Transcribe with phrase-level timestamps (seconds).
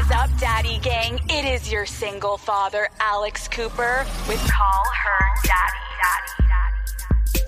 [0.00, 1.20] is up, Daddy Gang?
[1.28, 5.76] It is your single father, Alex Cooper, with Call Her Daddy.
[6.00, 6.32] Daddy,
[7.34, 7.44] Daddy.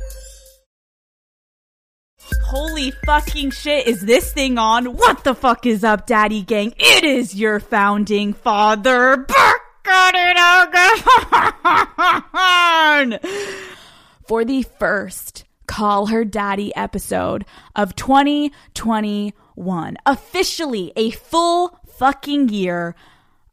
[2.44, 4.96] Holy fucking shit, is this thing on?
[4.96, 6.74] What the fuck is up, Daddy Gang?
[6.76, 9.62] It is your founding father, Burkhardt
[14.26, 17.44] For the first Call Her Daddy episode
[17.74, 19.96] of 2021.
[20.04, 22.96] Officially a full fucking year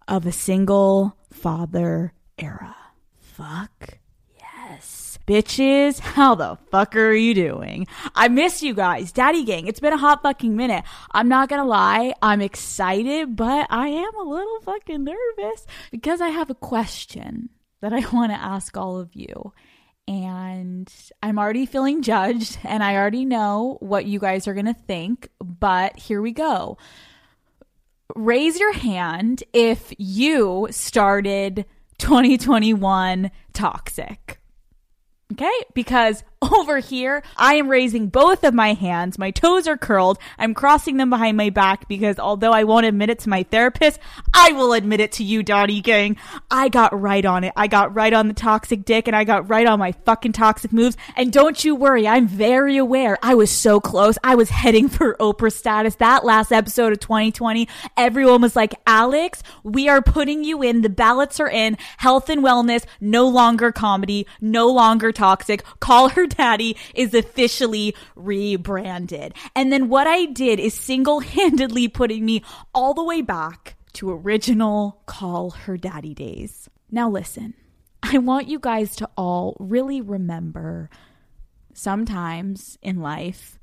[0.08, 2.76] of a single father era.
[3.20, 4.00] Fuck
[4.40, 5.20] yes.
[5.28, 7.86] Bitches, how the fuck are you doing?
[8.16, 9.12] I miss you guys.
[9.12, 10.84] Daddy gang, it's been a hot fucking minute.
[11.12, 16.30] I'm not gonna lie, I'm excited, but I am a little fucking nervous because I
[16.30, 17.50] have a question
[17.82, 19.54] that I want to ask all of you.
[20.08, 25.30] And I'm already feeling judged, and I already know what you guys are gonna think,
[25.40, 26.80] but here we go
[28.16, 31.66] raise your hand if you started
[32.00, 34.40] 2021 toxic.
[35.34, 35.52] Okay?
[35.74, 39.18] Because over here, I am raising both of my hands.
[39.18, 40.20] My toes are curled.
[40.38, 44.00] I'm crossing them behind my back because although I won't admit it to my therapist,
[44.34, 46.16] I will admit it to you, Daddy Gang.
[46.50, 47.52] I got right on it.
[47.58, 50.72] I got right on the toxic dick and I got right on my fucking toxic
[50.72, 50.96] moves.
[51.18, 53.18] And don't you worry, I'm very aware.
[53.22, 54.18] I was so close.
[54.24, 55.96] I was heading for Oprah status.
[55.96, 60.84] That last episode of 2020, everyone was like, Alex, we are putting you in.
[60.84, 61.78] The ballots are in.
[61.98, 65.64] Health and wellness, no longer comedy, no longer toxic.
[65.82, 69.34] Call her daddy is officially rebranded.
[69.56, 74.12] And then what I did is single handedly putting me all the way back to
[74.12, 76.70] original Call Her Daddy days.
[76.92, 77.54] Now, listen,
[78.02, 80.90] I want you guys to all really remember
[81.74, 83.60] sometimes in life,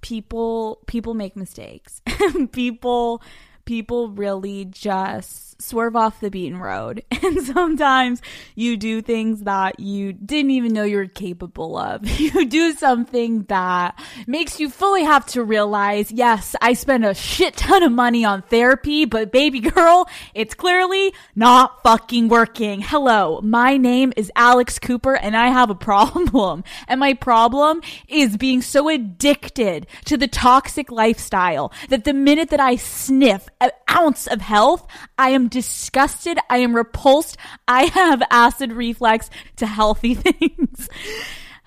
[0.00, 2.02] people people make mistakes.
[2.52, 3.22] people
[3.64, 7.02] people really just swerve off the beaten road.
[7.24, 8.20] And sometimes
[8.54, 12.02] you do things that you didn't even know you were capable of.
[12.24, 17.56] You do something that makes you fully have to realize, yes, I spent a shit
[17.56, 22.82] ton of money on therapy, but baby girl, it's clearly not fucking working.
[22.82, 26.62] Hello, my name is Alex Cooper and I have a problem.
[26.86, 32.60] And my problem is being so addicted to the toxic lifestyle that the minute that
[32.60, 34.86] I sniff an ounce of health,
[35.18, 36.38] I am disgusted.
[36.50, 37.36] I am repulsed.
[37.66, 40.88] I have acid reflux to healthy things.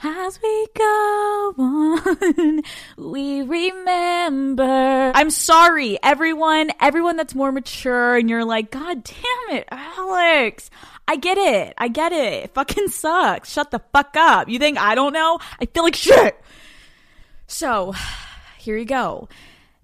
[0.04, 2.62] As we go on,
[2.98, 5.12] we remember.
[5.16, 10.70] I'm sorry, everyone, everyone that's more mature and you're like, God damn it, Alex.
[11.08, 11.74] I get it.
[11.80, 12.44] I get it.
[12.44, 13.52] It fucking sucks.
[13.52, 14.50] Shut the fuck up.
[14.50, 15.40] You think I don't know?
[15.60, 16.40] I feel like shit.
[17.48, 17.94] So,
[18.60, 19.30] here you go.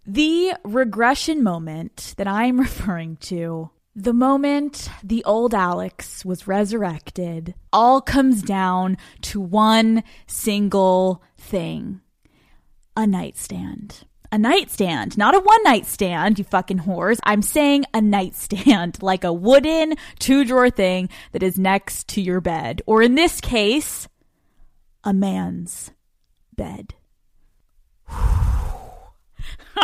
[0.06, 8.02] The regression moment that I'm referring to, the moment the old Alex was resurrected, all
[8.02, 12.02] comes down to one single thing
[12.96, 14.06] a nightstand.
[14.32, 17.20] A nightstand, not a one night stand, you fucking whores.
[17.24, 22.42] I'm saying a nightstand, like a wooden two drawer thing that is next to your
[22.42, 22.82] bed.
[22.88, 24.08] Or in this case,
[25.04, 25.92] a man's
[26.56, 26.96] bed.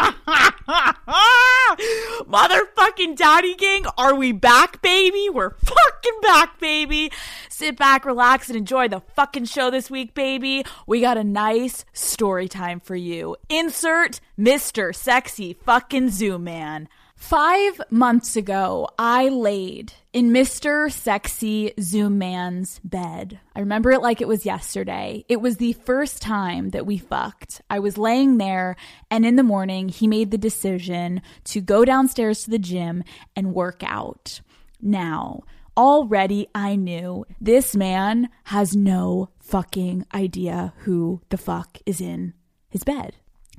[2.24, 5.30] Motherfucking daddy gang, are we back, baby?
[5.30, 7.12] We're fucking back, baby.
[7.50, 10.64] Sit back, relax, and enjoy the fucking show this week, baby.
[10.86, 13.36] We got a nice story time for you.
[13.50, 14.96] Insert Mr.
[14.96, 16.88] Sexy fucking Zoom Man.
[17.20, 20.92] Five months ago, I laid in Mr.
[20.92, 23.40] Sexy Zoom Man's bed.
[23.54, 25.26] I remember it like it was yesterday.
[25.28, 27.62] It was the first time that we fucked.
[27.70, 28.78] I was laying there,
[29.12, 33.04] and in the morning, he made the decision to go downstairs to the gym
[33.36, 34.40] and work out.
[34.82, 35.42] Now,
[35.78, 42.34] already I knew this man has no fucking idea who the fuck is in
[42.70, 43.14] his bed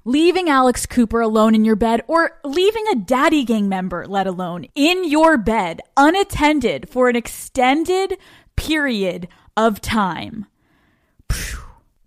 [0.04, 4.66] leaving Alex Cooper alone in your bed or leaving a daddy gang member, let alone
[4.74, 8.16] in your bed, unattended for an extended
[8.56, 10.46] period of time.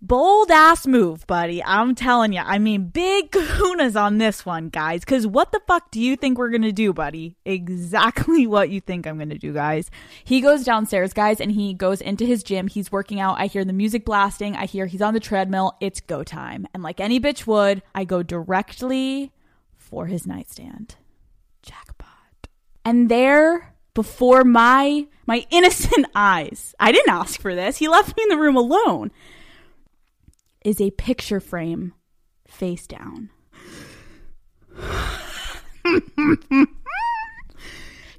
[0.06, 1.64] Bold ass move, buddy.
[1.64, 2.42] I'm telling you.
[2.44, 5.00] I mean, big kahunas on this one, guys.
[5.00, 7.36] Because what the fuck do you think we're going to do, buddy?
[7.46, 9.90] Exactly what you think I'm going to do, guys.
[10.22, 12.68] He goes downstairs, guys, and he goes into his gym.
[12.68, 13.40] He's working out.
[13.40, 14.54] I hear the music blasting.
[14.56, 15.74] I hear he's on the treadmill.
[15.80, 16.66] It's go time.
[16.74, 19.32] And like any bitch would, I go directly
[19.78, 20.96] for his nightstand.
[21.62, 22.48] Jackpot.
[22.84, 26.74] And there before my my innocent eyes.
[26.78, 27.78] I didn't ask for this.
[27.78, 29.10] He left me in the room alone
[30.64, 31.92] is a picture frame
[32.48, 33.30] face down.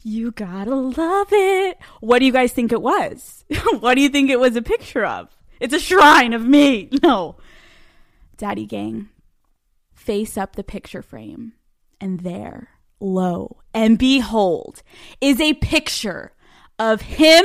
[0.07, 1.79] You gotta love it.
[1.99, 3.43] What do you guys think it was?
[3.79, 5.35] what do you think it was a picture of?
[5.59, 6.89] It's a shrine of me.
[7.01, 7.37] No.
[8.37, 9.09] Daddy gang,
[9.93, 11.53] face up the picture frame.
[11.99, 12.69] And there,
[12.99, 14.83] lo and behold,
[15.21, 16.33] is a picture
[16.77, 17.43] of him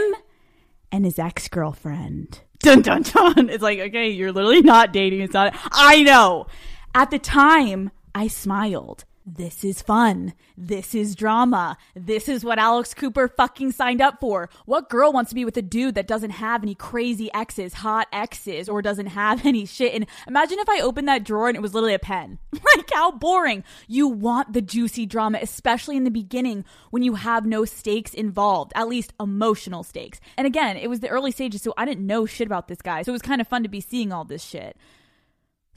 [0.92, 2.40] and his ex girlfriend.
[2.60, 3.48] Dun dun dun.
[3.48, 5.20] It's like, okay, you're literally not dating.
[5.20, 5.54] It's not.
[5.72, 6.46] I know.
[6.94, 9.04] At the time, I smiled
[9.36, 10.34] this is fun.
[10.56, 11.76] This is drama.
[11.94, 14.50] This is what Alex Cooper fucking signed up for.
[14.66, 18.08] What girl wants to be with a dude that doesn't have any crazy exes, hot
[18.12, 19.94] exes, or doesn't have any shit?
[19.94, 22.38] And imagine if I opened that drawer and it was literally a pen.
[22.52, 23.62] like, how boring.
[23.86, 28.72] You want the juicy drama, especially in the beginning when you have no stakes involved,
[28.74, 30.20] at least emotional stakes.
[30.36, 33.02] And again, it was the early stages, so I didn't know shit about this guy.
[33.02, 34.76] So it was kind of fun to be seeing all this shit.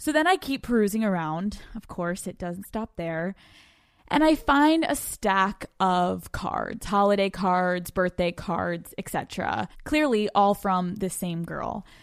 [0.03, 1.59] So then I keep perusing around.
[1.77, 3.35] Of course, it doesn't stop there.
[4.09, 9.69] And I find a stack of cards, holiday cards, birthday cards, etc.
[9.85, 11.85] Clearly all from the same girl.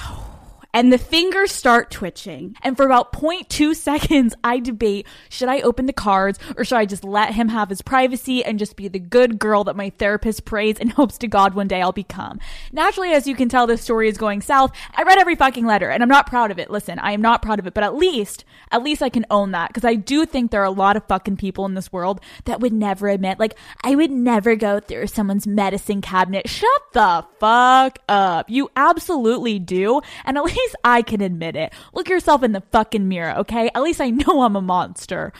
[0.00, 2.56] Oh, and the fingers start twitching.
[2.62, 6.84] And for about 0.2 seconds, I debate should I open the cards or should I
[6.84, 10.44] just let him have his privacy and just be the good girl that my therapist
[10.44, 12.40] prays and hopes to God one day I'll become?
[12.72, 14.72] Naturally, as you can tell, this story is going south.
[14.94, 16.70] I read every fucking letter and I'm not proud of it.
[16.70, 19.52] Listen, I am not proud of it, but at least, at least I can own
[19.52, 22.20] that because I do think there are a lot of fucking people in this world
[22.46, 26.48] that would never admit, like, I would never go through someone's medicine cabinet.
[26.48, 28.50] Shut the fuck up.
[28.50, 30.00] You absolutely do.
[30.24, 31.72] And at least least I can admit it.
[31.92, 33.70] Look yourself in the fucking mirror, okay?
[33.74, 35.32] At least I know I'm a monster.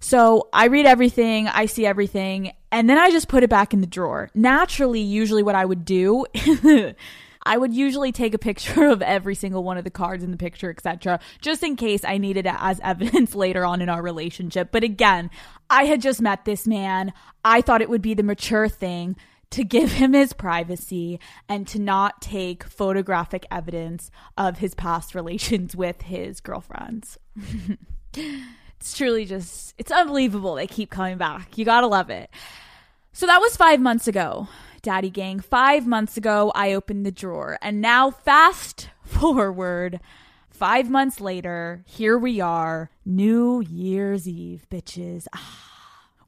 [0.00, 3.80] So I read everything, I see everything, and then I just put it back in
[3.80, 4.30] the drawer.
[4.34, 6.24] Naturally, usually what I would do.
[7.42, 10.36] I would usually take a picture of every single one of the cards in the
[10.36, 14.68] picture, etc., just in case I needed it as evidence later on in our relationship.
[14.70, 15.30] But again,
[15.70, 17.12] I had just met this man.
[17.44, 19.16] I thought it would be the mature thing
[19.50, 21.18] to give him his privacy
[21.48, 27.18] and to not take photographic evidence of his past relations with his girlfriends.
[28.14, 30.54] it's truly just, it's unbelievable.
[30.54, 31.56] They keep coming back.
[31.56, 32.30] You gotta love it.
[33.12, 34.48] So that was five months ago,
[34.82, 35.40] Daddy Gang.
[35.40, 37.58] Five months ago, I opened the drawer.
[37.62, 39.98] And now, fast forward,
[40.50, 45.26] five months later, here we are, New Year's Eve, bitches.
[45.34, 45.67] Ah.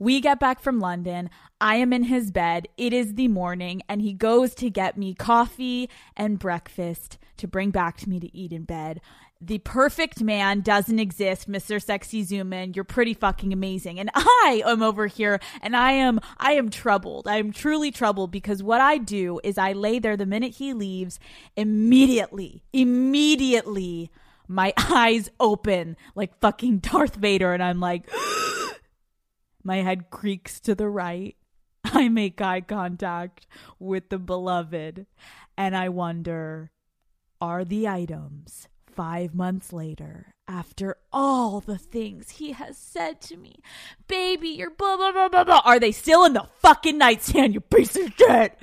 [0.01, 1.29] We get back from London.
[1.61, 2.69] I am in his bed.
[2.79, 7.71] It is the morning, and he goes to get me coffee and breakfast to bring
[7.71, 9.03] back to me to eat in bed.
[9.43, 11.83] The perfect man doesn't exist, Mr.
[11.83, 14.01] Sexy Zoom You're pretty fucking amazing.
[14.01, 17.29] And I am over here and I am I am troubled.
[17.29, 20.73] I am truly troubled because what I do is I lay there the minute he
[20.73, 21.19] leaves,
[21.57, 24.11] immediately, immediately
[24.49, 28.11] my eyes open like fucking Darth Vader and I'm like
[29.71, 31.37] My head creaks to the right.
[31.85, 33.47] I make eye contact
[33.79, 35.07] with the beloved,
[35.57, 36.73] and I wonder
[37.41, 43.61] are the items five months later, after all the things he has said to me,
[44.09, 47.61] baby, you're blah, blah, blah, blah, blah, are they still in the fucking nightstand, you
[47.61, 48.59] piece of shit?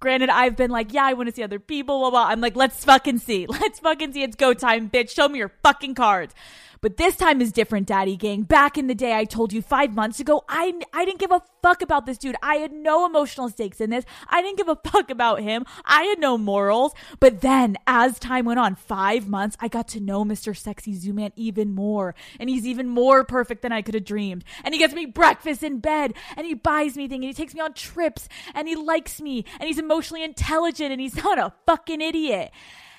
[0.00, 2.26] Granted, I've been like, yeah, I want to see other people, blah, blah.
[2.26, 3.46] I'm like, let's fucking see.
[3.48, 4.22] Let's fucking see.
[4.22, 5.08] It's go time, bitch.
[5.12, 6.34] Show me your fucking cards.
[6.80, 8.42] But this time is different, Daddy Gang.
[8.42, 11.42] Back in the day, I told you five months ago, I, I didn't give a
[11.62, 12.36] fuck about this dude.
[12.42, 14.04] I had no emotional stakes in this.
[14.28, 15.64] I didn't give a fuck about him.
[15.84, 16.92] I had no morals.
[17.20, 20.56] But then, as time went on, five months, I got to know Mr.
[20.56, 22.14] Sexy Zoom Man even more.
[22.38, 24.44] And he's even more perfect than I could have dreamed.
[24.64, 26.14] And he gets me breakfast in bed.
[26.36, 27.24] And he buys me things.
[27.24, 28.28] And he takes me on trips.
[28.54, 29.44] And he likes me.
[29.58, 30.92] And he's emotionally intelligent.
[30.92, 32.52] And he's not a fucking idiot.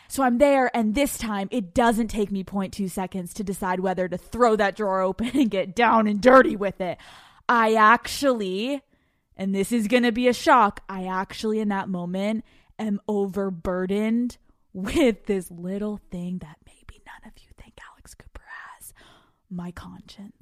[0.09, 4.07] So I'm there, and this time it doesn't take me 0.2 seconds to decide whether
[4.07, 6.97] to throw that drawer open and get down and dirty with it.
[7.49, 8.81] I actually,
[9.35, 12.45] and this is going to be a shock, I actually, in that moment,
[12.79, 14.37] am overburdened
[14.73, 18.43] with this little thing that maybe none of you think Alex Cooper
[18.75, 18.93] has
[19.49, 20.36] my conscience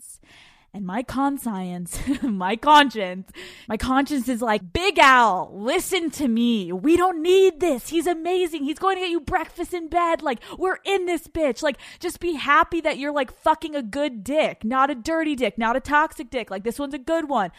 [0.76, 3.30] and my conscience, my conscience,
[3.70, 6.74] my conscience is like, Big Al, listen to me.
[6.74, 7.88] We don't need this.
[7.88, 8.66] He's amazing.
[8.66, 10.22] He's going to get you breakfast in bed.
[10.22, 11.64] Like, we're in this bitch.
[11.64, 15.58] Like, just be happy that you're like fucking a good dick, not a dirty dick,
[15.58, 16.52] not a toxic dick.
[16.52, 17.52] Like, this one's a good one.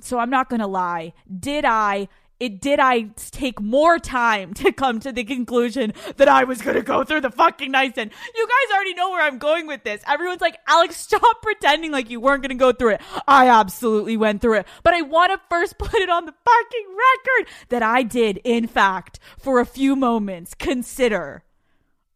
[0.00, 1.12] So I'm not going to lie.
[1.40, 2.08] Did I
[2.40, 6.76] it did I take more time to come to the conclusion that I was going
[6.76, 8.10] to go through the fucking nightstand.
[8.34, 10.02] You guys already know where I'm going with this.
[10.06, 13.00] Everyone's like, Alex, stop pretending like you weren't going to go through it.
[13.28, 14.66] I absolutely went through it.
[14.82, 18.66] But I want to first put it on the fucking record that I did, in
[18.66, 21.43] fact, for a few moments, consider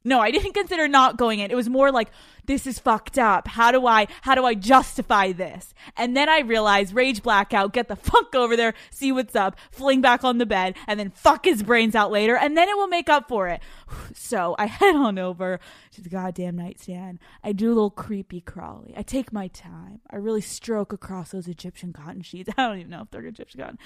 [0.09, 1.51] No, I didn't consider not going in.
[1.51, 2.09] It was more like,
[2.47, 3.47] this is fucked up.
[3.47, 5.75] How do I, how do I justify this?
[5.99, 10.01] And then I realized rage blackout, get the fuck over there, see what's up, fling
[10.01, 12.89] back on the bed, and then fuck his brains out later, and then it will
[12.89, 13.61] make up for it.
[14.15, 15.61] So I head on over
[15.93, 17.19] to the goddamn nightstand.
[17.43, 18.95] I do a little creepy crawly.
[18.97, 20.01] I take my time.
[20.11, 22.51] I really stroke across those Egyptian cotton sheets.
[22.57, 23.79] I don't even know if they're Egyptian cotton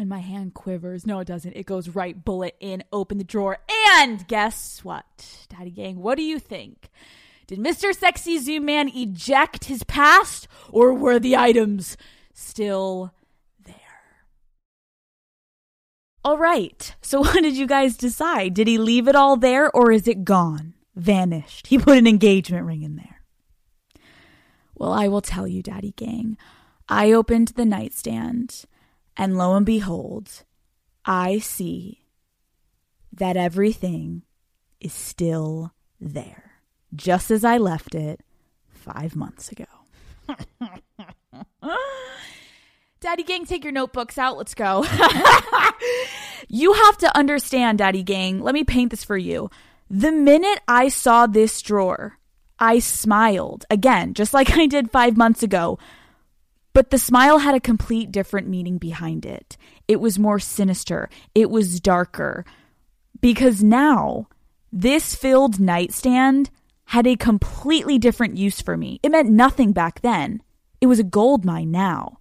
[0.00, 1.06] and my hand quivers.
[1.06, 1.52] No, it doesn't.
[1.52, 3.58] It goes right bullet in, open the drawer.
[3.98, 6.00] And guess what, Daddy Gang?
[6.00, 6.88] What do you think?
[7.46, 7.94] Did Mr.
[7.94, 11.96] Sexy Zoom Man eject his past, or were the items
[12.32, 13.12] still
[13.64, 13.74] there?
[16.24, 16.94] All right.
[17.02, 18.54] So, what did you guys decide?
[18.54, 20.74] Did he leave it all there, or is it gone?
[20.96, 21.68] Vanished.
[21.68, 23.22] He put an engagement ring in there.
[24.74, 26.38] Well, I will tell you, Daddy Gang.
[26.88, 28.64] I opened the nightstand
[29.16, 30.44] and lo and behold,
[31.04, 32.04] I see
[33.12, 34.22] that everything
[34.80, 36.52] is still there,
[36.94, 38.20] just as I left it
[38.68, 39.66] five months ago.
[43.00, 44.36] Daddy Gang, take your notebooks out.
[44.36, 44.84] Let's go.
[46.48, 48.40] you have to understand, Daddy Gang.
[48.40, 49.50] Let me paint this for you.
[49.88, 52.18] The minute I saw this drawer,
[52.58, 55.78] I smiled again, just like I did five months ago.
[56.72, 59.56] But the smile had a complete different meaning behind it.
[59.88, 62.44] It was more sinister, it was darker.
[63.20, 64.28] Because now,
[64.72, 66.50] this filled nightstand
[66.86, 68.98] had a completely different use for me.
[69.02, 70.42] It meant nothing back then,
[70.80, 72.18] it was a gold mine now.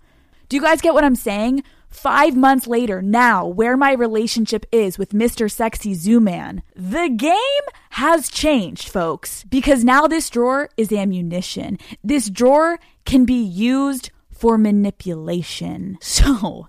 [0.49, 1.63] Do you guys get what I'm saying?
[1.89, 5.49] Five months later, now, where my relationship is with Mr.
[5.49, 9.43] Sexy Zoom Man, the game has changed, folks.
[9.45, 11.77] Because now this drawer is ammunition.
[12.03, 15.97] This drawer can be used for manipulation.
[16.09, 16.67] So,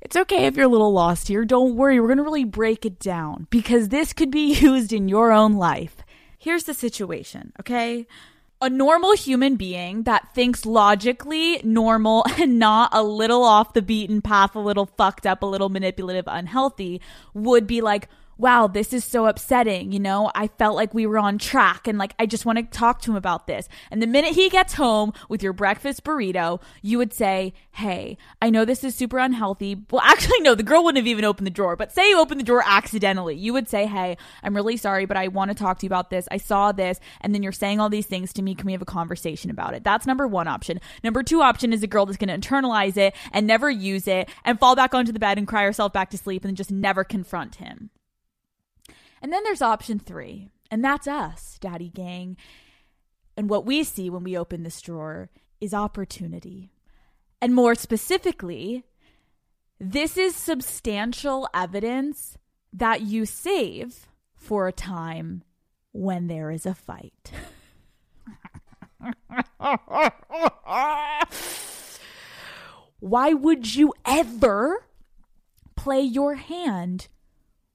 [0.00, 1.44] it's okay if you're a little lost here.
[1.44, 5.08] Don't worry, we're going to really break it down because this could be used in
[5.08, 5.96] your own life.
[6.38, 8.06] Here's the situation, okay?
[8.60, 14.22] A normal human being that thinks logically normal and not a little off the beaten
[14.22, 17.00] path, a little fucked up, a little manipulative, unhealthy
[17.34, 18.08] would be like,
[18.38, 19.92] wow, this is so upsetting.
[19.92, 22.64] You know, I felt like we were on track and like I just want to
[22.64, 23.68] talk to him about this.
[23.90, 28.50] And the minute he gets home with your breakfast burrito, you would say, hey, I
[28.50, 29.82] know this is super unhealthy.
[29.90, 32.40] Well, actually, no, the girl wouldn't have even opened the drawer, but say you opened
[32.40, 33.36] the drawer accidentally.
[33.36, 36.10] You would say, hey, I'm really sorry, but I want to talk to you about
[36.10, 36.28] this.
[36.30, 37.00] I saw this.
[37.20, 38.54] And then you're saying all these things to me.
[38.54, 39.84] Can we have a conversation about it?
[39.84, 40.80] That's number one option.
[41.02, 44.28] Number two option is a girl that's going to internalize it and never use it
[44.44, 47.04] and fall back onto the bed and cry herself back to sleep and just never
[47.04, 47.90] confront him.
[49.26, 52.36] And then there's option three, and that's us, Daddy Gang.
[53.36, 55.30] And what we see when we open this drawer
[55.60, 56.70] is opportunity.
[57.42, 58.84] And more specifically,
[59.80, 62.38] this is substantial evidence
[62.72, 64.06] that you save
[64.36, 65.42] for a time
[65.90, 67.32] when there is a fight.
[73.00, 74.86] Why would you ever
[75.74, 77.08] play your hand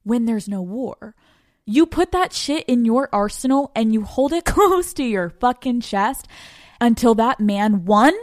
[0.03, 1.13] when there's no war?
[1.71, 5.79] You put that shit in your arsenal and you hold it close to your fucking
[5.79, 6.27] chest
[6.81, 8.13] until that man, one,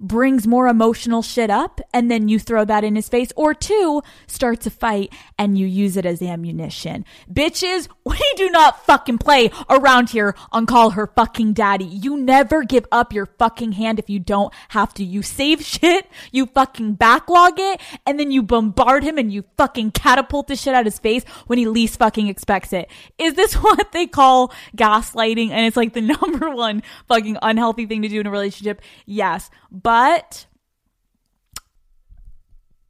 [0.00, 4.02] brings more emotional shit up and then you throw that in his face or two
[4.26, 7.04] starts a fight and you use it as ammunition.
[7.32, 11.84] Bitches we do not fucking play around here on call her fucking daddy.
[11.84, 15.04] You never give up your fucking hand if you don't have to.
[15.04, 19.90] You save shit you fucking backlog it and then you bombard him and you fucking
[19.92, 22.90] catapult the shit out his face when he least fucking expects it.
[23.18, 25.50] Is this what they call gaslighting?
[25.50, 28.80] And it's like the number one fucking unhealthy thing to do in a relationship?
[29.06, 29.50] Yes.
[29.70, 29.87] but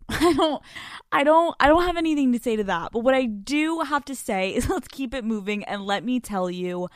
[0.09, 0.63] I don't
[1.13, 2.93] I don't I don't have anything to say to that.
[2.93, 6.21] But what I do have to say is let's keep it moving and let me
[6.21, 6.89] tell you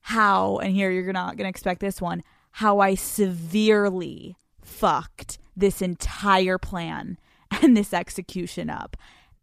[0.00, 5.82] how and here you're not going to expect this one how I severely fucked this
[5.82, 7.18] entire plan
[7.62, 8.96] and this execution up.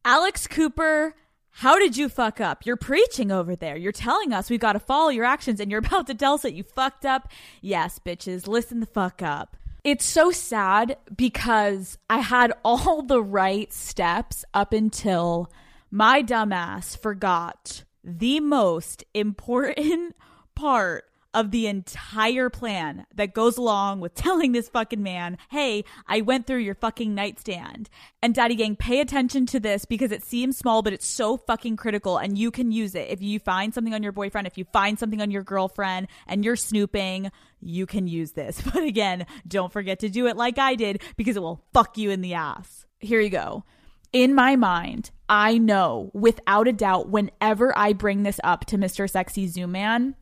[0.03, 1.15] Alex Cooper
[1.57, 2.65] how did you fuck up?
[2.65, 3.77] You're preaching over there.
[3.77, 6.41] You're telling us we've got to follow your actions and you're about to tell us
[6.41, 7.31] that you fucked up.
[7.62, 9.55] Yes, bitches, listen the fuck up.
[9.83, 15.51] It's so sad because I had all the right steps up until
[15.91, 20.15] my dumbass forgot the most important
[20.55, 26.21] part of the entire plan that goes along with telling this fucking man, hey, I
[26.21, 27.89] went through your fucking nightstand.
[28.21, 31.77] And Daddy Gang, pay attention to this because it seems small, but it's so fucking
[31.77, 33.09] critical and you can use it.
[33.09, 36.45] If you find something on your boyfriend, if you find something on your girlfriend and
[36.45, 38.61] you're snooping, you can use this.
[38.73, 42.09] But again, don't forget to do it like I did because it will fuck you
[42.09, 42.85] in the ass.
[42.99, 43.65] Here you go.
[44.11, 49.09] In my mind, I know without a doubt, whenever I bring this up to Mr.
[49.09, 50.15] Sexy Zoom Man,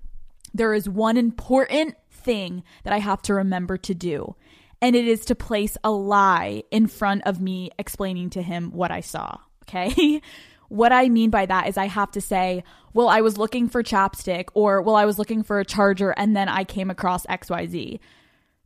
[0.54, 4.36] there is one important thing that I have to remember to do.
[4.82, 8.92] And it is to place a lie in front of me explaining to him what
[8.92, 9.38] I saw.
[9.64, 10.22] Okay.
[10.70, 13.84] what I mean by that is I have to say, well, I was looking for
[13.84, 18.00] chapstick or, well, I was looking for a charger and then I came across XYZ.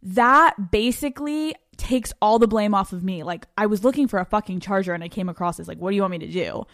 [0.04, 3.24] That basically takes all the blame off of me.
[3.24, 5.68] Like, I was looking for a fucking charger and I came across this.
[5.68, 6.66] Like, what do you want me to do?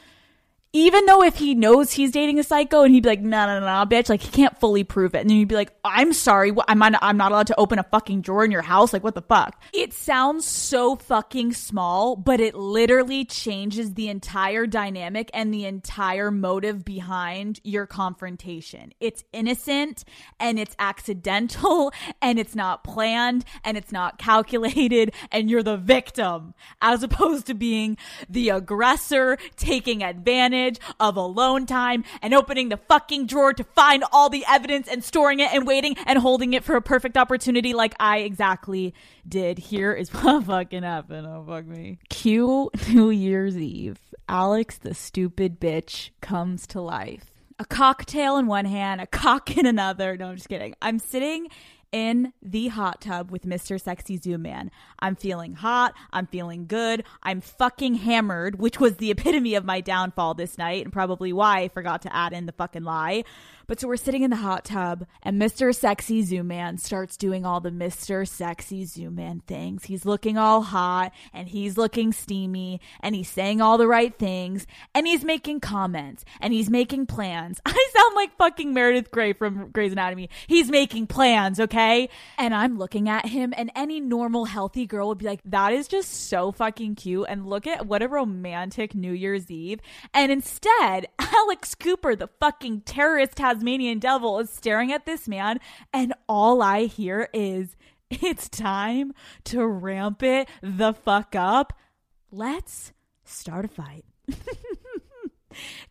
[0.74, 3.60] Even though if he knows he's dating a psycho and he'd be like, no, no,
[3.60, 5.20] no, bitch, like he can't fully prove it.
[5.20, 7.78] And then you'd be like, I'm sorry, what, I'm, not, I'm not allowed to open
[7.78, 8.94] a fucking drawer in your house.
[8.94, 9.62] Like, what the fuck?
[9.74, 16.32] It sounds so fucking small, but it literally changes the entire dynamic and the entire
[16.32, 18.94] motive behind your confrontation.
[19.02, 20.06] It's innocent
[20.40, 26.54] and it's accidental and it's not planned and it's not calculated and you're the victim
[26.82, 27.98] as opposed to being
[28.30, 30.61] the aggressor taking advantage
[31.00, 35.40] of alone time and opening the fucking drawer to find all the evidence and storing
[35.40, 38.94] it and waiting and holding it for a perfect opportunity like I exactly
[39.28, 39.58] did.
[39.58, 41.28] Here is what fucking happened.
[41.28, 42.00] Oh, fuck me.
[42.10, 44.00] Cue New Year's Eve.
[44.30, 47.26] Alex, the stupid bitch, comes to life.
[47.60, 50.18] A cocktail in one hand, a cock in another.
[50.18, 50.74] No, I'm just kidding.
[50.82, 51.48] I'm sitting
[51.92, 53.80] in the hot tub with Mr.
[53.80, 54.72] Sexy Zoom Man.
[55.00, 55.94] I'm feeling hot.
[56.12, 57.04] I'm feeling good.
[57.24, 61.60] I'm fucking hammered, which was the epitome of my downfall this night and probably why
[61.60, 63.24] I forgot to add in the fucking lie.
[63.68, 65.74] But so we're sitting in the hot tub, and Mr.
[65.74, 68.28] Sexy Zoom Man starts doing all the Mr.
[68.28, 69.86] Sexy Zoom Man things.
[69.86, 74.68] He's looking all hot, and he's looking steamy, and he's saying all the right things,
[74.94, 77.60] and he's making comments, and he's making plans.
[77.66, 80.30] I sound like fucking Meredith Grey from Grey's Anatomy.
[80.48, 82.10] He's making plans, okay?
[82.38, 85.88] And I'm looking at him, and any normal, healthy girl would be like, that is
[85.88, 89.80] just so fucking cute, and look at what a romantic New Year's Eve.
[90.14, 95.60] And instead, Alex Cooper, the fucking terrorist, has Tasmanian devil is staring at this man,
[95.94, 97.76] and all I hear is,
[98.10, 99.14] It's time
[99.46, 101.74] to ramp it the fuck up.
[102.32, 102.92] Let's
[103.24, 104.04] start a fight.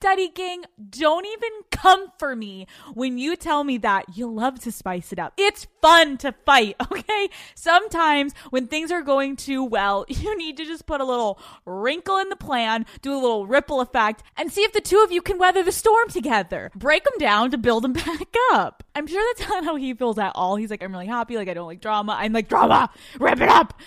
[0.01, 4.73] Daddy Gang, don't even come for me when you tell me that you love to
[4.73, 5.35] spice it up.
[5.37, 7.29] It's fun to fight, okay?
[7.55, 12.19] Sometimes when things are going too well, you need to just put a little wrinkle
[12.19, 15.23] in the plan, do a little ripple effect, and see if the two of you
[15.23, 16.71] can weather the storm together.
[16.75, 18.85] Break them down to build them back up.
[18.95, 20.57] I'm sure that's not how he feels at all.
[20.57, 22.17] He's like, I'm really happy, like, I don't like drama.
[22.19, 23.81] I'm like, drama, rip it up.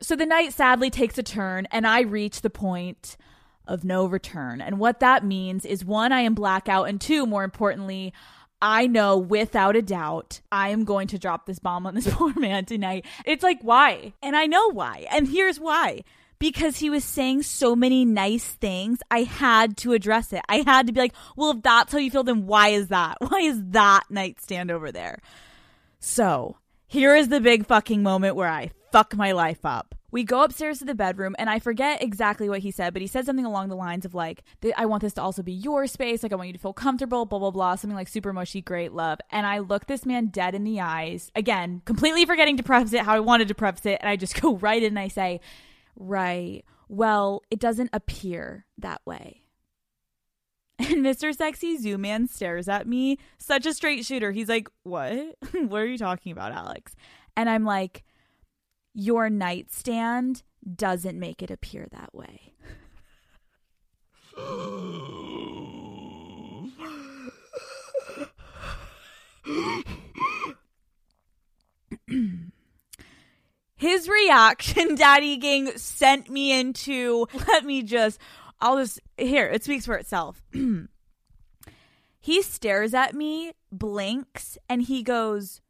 [0.00, 3.16] So the night sadly takes a turn, and I reach the point
[3.72, 4.60] of no return.
[4.60, 8.12] And what that means is one, I am blackout, and two, more importantly,
[8.60, 12.34] I know without a doubt I am going to drop this bomb on this poor
[12.38, 13.06] man tonight.
[13.24, 14.12] It's like, why?
[14.22, 15.06] And I know why.
[15.10, 16.04] And here's why.
[16.38, 20.42] Because he was saying so many nice things, I had to address it.
[20.48, 23.16] I had to be like, well, if that's how you feel, then why is that?
[23.20, 25.20] Why is that nightstand over there?
[25.98, 26.56] So,
[26.88, 30.78] here is the big fucking moment where I fuck my life up we go upstairs
[30.78, 33.68] to the bedroom and i forget exactly what he said but he said something along
[33.68, 34.44] the lines of like
[34.76, 37.26] i want this to also be your space like i want you to feel comfortable
[37.26, 40.54] blah blah blah something like super mushy great love and i look this man dead
[40.54, 43.98] in the eyes again completely forgetting to preface it how i wanted to preface it
[44.00, 45.40] and i just go right in and i say
[45.96, 49.42] right well it doesn't appear that way
[50.78, 51.34] and Mr.
[51.34, 54.32] Sexy Zoom Man stares at me, such a straight shooter.
[54.32, 55.36] He's like, What?
[55.52, 56.96] what are you talking about, Alex?
[57.36, 58.02] And I'm like,
[58.94, 60.42] your nightstand
[60.76, 62.54] doesn't make it appear that way.
[73.82, 77.26] His reaction, Daddy Gang, sent me into.
[77.48, 78.20] Let me just.
[78.60, 79.00] I'll just.
[79.18, 80.40] Here, it speaks for itself.
[82.20, 85.60] he stares at me, blinks, and he goes,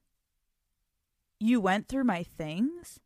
[1.40, 3.00] You went through my things?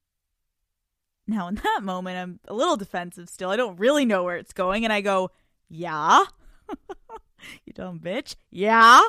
[1.27, 3.51] Now, in that moment, I'm a little defensive still.
[3.51, 4.85] I don't really know where it's going.
[4.85, 5.31] And I go,
[5.69, 6.25] Yeah.
[7.65, 8.37] you dumb bitch.
[8.51, 9.01] Yeah.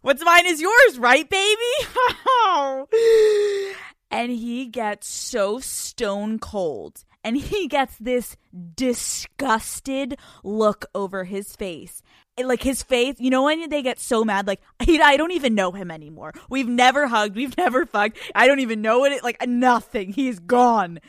[0.00, 2.86] What's mine is yours, right, baby?
[4.10, 7.04] and he gets so stone cold.
[7.24, 8.36] And he gets this
[8.74, 12.02] disgusted look over his face
[12.38, 15.72] like his face, you know when they get so mad, like I don't even know
[15.72, 16.32] him anymore.
[16.48, 18.18] We've never hugged, we've never fucked.
[18.34, 19.46] I don't even know what it like.
[19.46, 20.12] Nothing.
[20.12, 21.00] He's gone.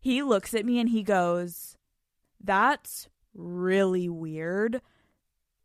[0.00, 1.76] He looks at me and he goes,
[2.42, 4.80] "That's really weird.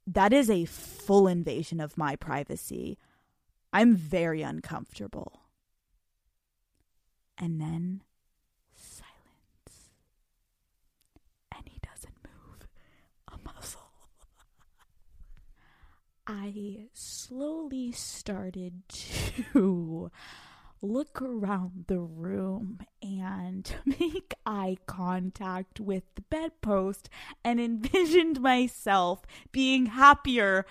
[0.07, 2.97] That is a full invasion of my privacy.
[3.71, 5.41] I'm very uncomfortable."
[7.37, 8.01] And then
[8.75, 9.19] silence.
[16.31, 20.11] I slowly started to
[20.81, 27.09] look around the room and make eye contact with the bedpost
[27.43, 30.67] and envisioned myself being happier,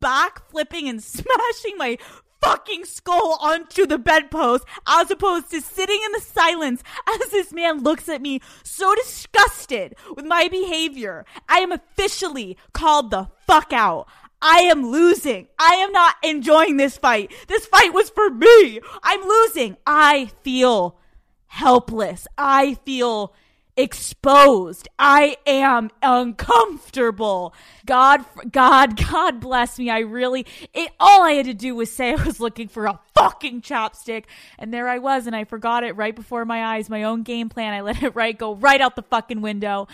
[0.00, 1.98] backflipping and smashing my
[2.40, 7.82] fucking skull onto the bedpost as opposed to sitting in the silence as this man
[7.82, 11.26] looks at me so disgusted with my behavior.
[11.50, 14.08] I am officially called the fuck out.
[14.42, 15.46] I am losing.
[15.58, 17.32] I am not enjoying this fight.
[17.46, 18.80] This fight was for me.
[19.02, 19.76] I'm losing.
[19.86, 20.98] I feel
[21.46, 22.26] helpless.
[22.36, 23.32] I feel
[23.76, 24.88] exposed.
[24.98, 27.54] I am uncomfortable.
[27.86, 29.90] God, God, God bless me.
[29.90, 32.98] I really, it, all I had to do was say I was looking for a
[33.14, 34.24] fucking chopstick.
[34.58, 35.26] And there I was.
[35.26, 36.90] And I forgot it right before my eyes.
[36.90, 37.72] My own game plan.
[37.72, 39.88] I let it right go right out the fucking window.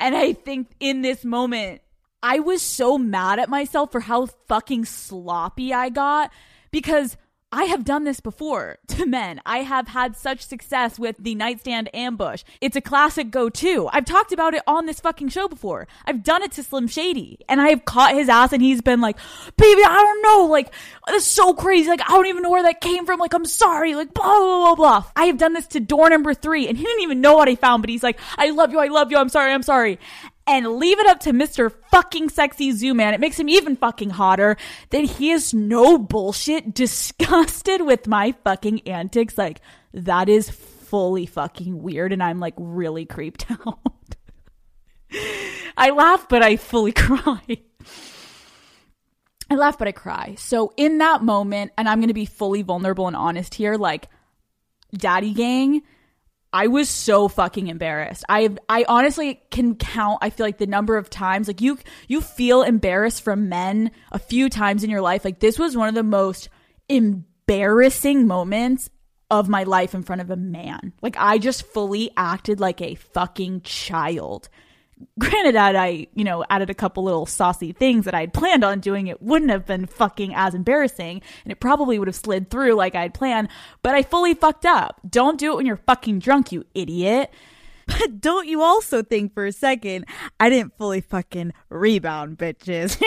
[0.00, 1.82] And I think in this moment,
[2.22, 6.32] I was so mad at myself for how fucking sloppy I got
[6.70, 7.16] because
[7.50, 9.40] I have done this before to men.
[9.46, 12.42] I have had such success with the nightstand ambush.
[12.60, 13.88] It's a classic go to.
[13.92, 15.86] I've talked about it on this fucking show before.
[16.04, 19.00] I've done it to Slim Shady and I have caught his ass and he's been
[19.00, 19.16] like,
[19.56, 20.46] baby, I don't know.
[20.46, 20.74] Like,
[21.06, 21.88] this is so crazy.
[21.88, 23.18] Like, I don't even know where that came from.
[23.18, 23.94] Like, I'm sorry.
[23.94, 25.04] Like, blah, blah, blah, blah.
[25.16, 27.54] I have done this to door number three and he didn't even know what I
[27.54, 28.80] found, but he's like, I love you.
[28.80, 29.16] I love you.
[29.16, 29.52] I'm sorry.
[29.52, 29.98] I'm sorry
[30.48, 31.72] and leave it up to Mr.
[31.90, 33.14] fucking sexy zoom man.
[33.14, 34.56] It makes him even fucking hotter
[34.90, 39.36] then he is no bullshit disgusted with my fucking antics.
[39.36, 39.60] Like,
[39.92, 42.12] that is fully fucking weird.
[42.12, 43.78] And I'm like really creeped out.
[45.76, 47.40] I laugh, but I fully cry.
[49.50, 50.34] I laugh, but I cry.
[50.36, 54.08] So in that moment, and I'm going to be fully vulnerable and honest here, like,
[54.94, 55.82] daddy gang,
[56.52, 58.24] I was so fucking embarrassed.
[58.28, 62.20] I I honestly can count I feel like the number of times like you you
[62.20, 65.24] feel embarrassed from men a few times in your life.
[65.24, 66.48] Like this was one of the most
[66.88, 68.88] embarrassing moments
[69.30, 70.94] of my life in front of a man.
[71.02, 74.48] Like I just fully acted like a fucking child
[75.18, 78.80] granted I, you know, added a couple little saucy things that I had planned on
[78.80, 82.74] doing, it wouldn't have been fucking as embarrassing and it probably would have slid through
[82.74, 83.48] like I'd planned,
[83.82, 85.00] but I fully fucked up.
[85.08, 87.30] Don't do it when you're fucking drunk, you idiot.
[87.88, 90.04] But don't you also think for a second
[90.38, 92.98] I didn't fully fucking rebound, bitches?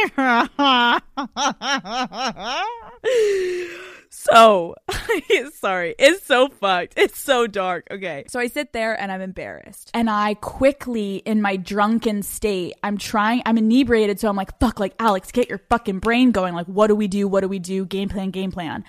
[4.13, 4.75] So,
[5.53, 5.95] sorry.
[5.97, 6.93] It's so fucked.
[6.97, 7.87] It's so dark.
[7.89, 8.25] Okay.
[8.27, 9.89] So I sit there and I'm embarrassed.
[9.93, 14.19] And I quickly, in my drunken state, I'm trying, I'm inebriated.
[14.19, 16.53] So I'm like, fuck, like, Alex, get your fucking brain going.
[16.53, 17.25] Like, what do we do?
[17.25, 17.85] What do we do?
[17.85, 18.83] Game plan, game plan.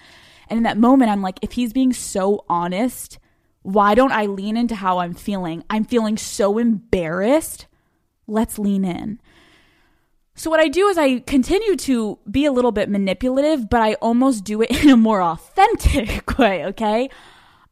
[0.48, 3.20] And in that moment, I'm like, if he's being so honest,
[3.62, 5.62] why don't I lean into how I'm feeling?
[5.70, 7.66] I'm feeling so embarrassed.
[8.26, 9.20] Let's lean in.
[10.35, 13.95] So what I do is I continue to be a little bit manipulative, but I
[13.95, 17.11] almost do it in a more authentic way, okay?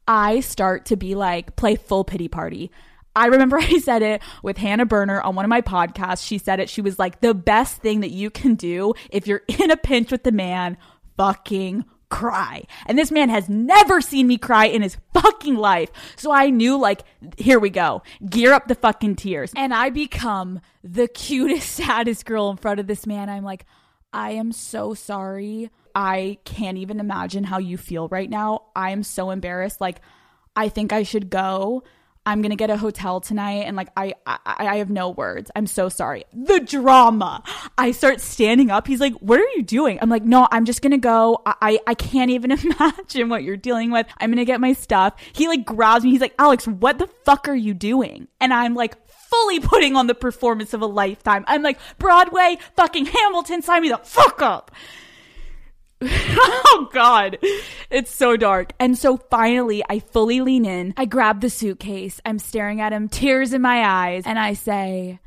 [0.07, 2.71] I start to be like, play full pity party.
[3.15, 6.25] I remember I said it with Hannah Berner on one of my podcasts.
[6.25, 6.69] She said it.
[6.69, 10.11] She was like, the best thing that you can do if you're in a pinch
[10.11, 10.77] with the man,
[11.17, 12.63] fucking cry.
[12.85, 15.89] And this man has never seen me cry in his fucking life.
[16.15, 17.01] So I knew, like,
[17.37, 18.03] here we go.
[18.29, 19.51] Gear up the fucking tears.
[19.55, 23.29] And I become the cutest, saddest girl in front of this man.
[23.29, 23.65] I'm like,
[24.13, 25.71] I am so sorry.
[25.95, 28.65] I can't even imagine how you feel right now.
[28.75, 29.81] I am so embarrassed.
[29.81, 30.01] Like,
[30.55, 31.83] I think I should go.
[32.25, 35.49] I'm gonna get a hotel tonight and like I, I I have no words.
[35.55, 36.23] I'm so sorry.
[36.33, 37.43] The drama.
[37.77, 38.85] I start standing up.
[38.85, 41.41] He's like, "What are you doing?" I'm like, "No, I'm just gonna go.
[41.45, 44.05] I I, I can't even imagine what you're dealing with.
[44.19, 46.11] I'm gonna get my stuff." He like grabs me.
[46.11, 50.07] He's like, "Alex, what the fuck are you doing?" And I'm like, fully putting on
[50.07, 51.43] the performance of a lifetime.
[51.47, 54.71] I'm like, Broadway, fucking Hamilton, sign me the fuck up.
[56.03, 57.37] oh god.
[57.89, 58.73] It's so dark.
[58.79, 60.93] And so finally i fully lean in.
[60.97, 62.19] I grab the suitcase.
[62.25, 64.23] I'm staring at him tears in my eyes.
[64.25, 65.19] And i say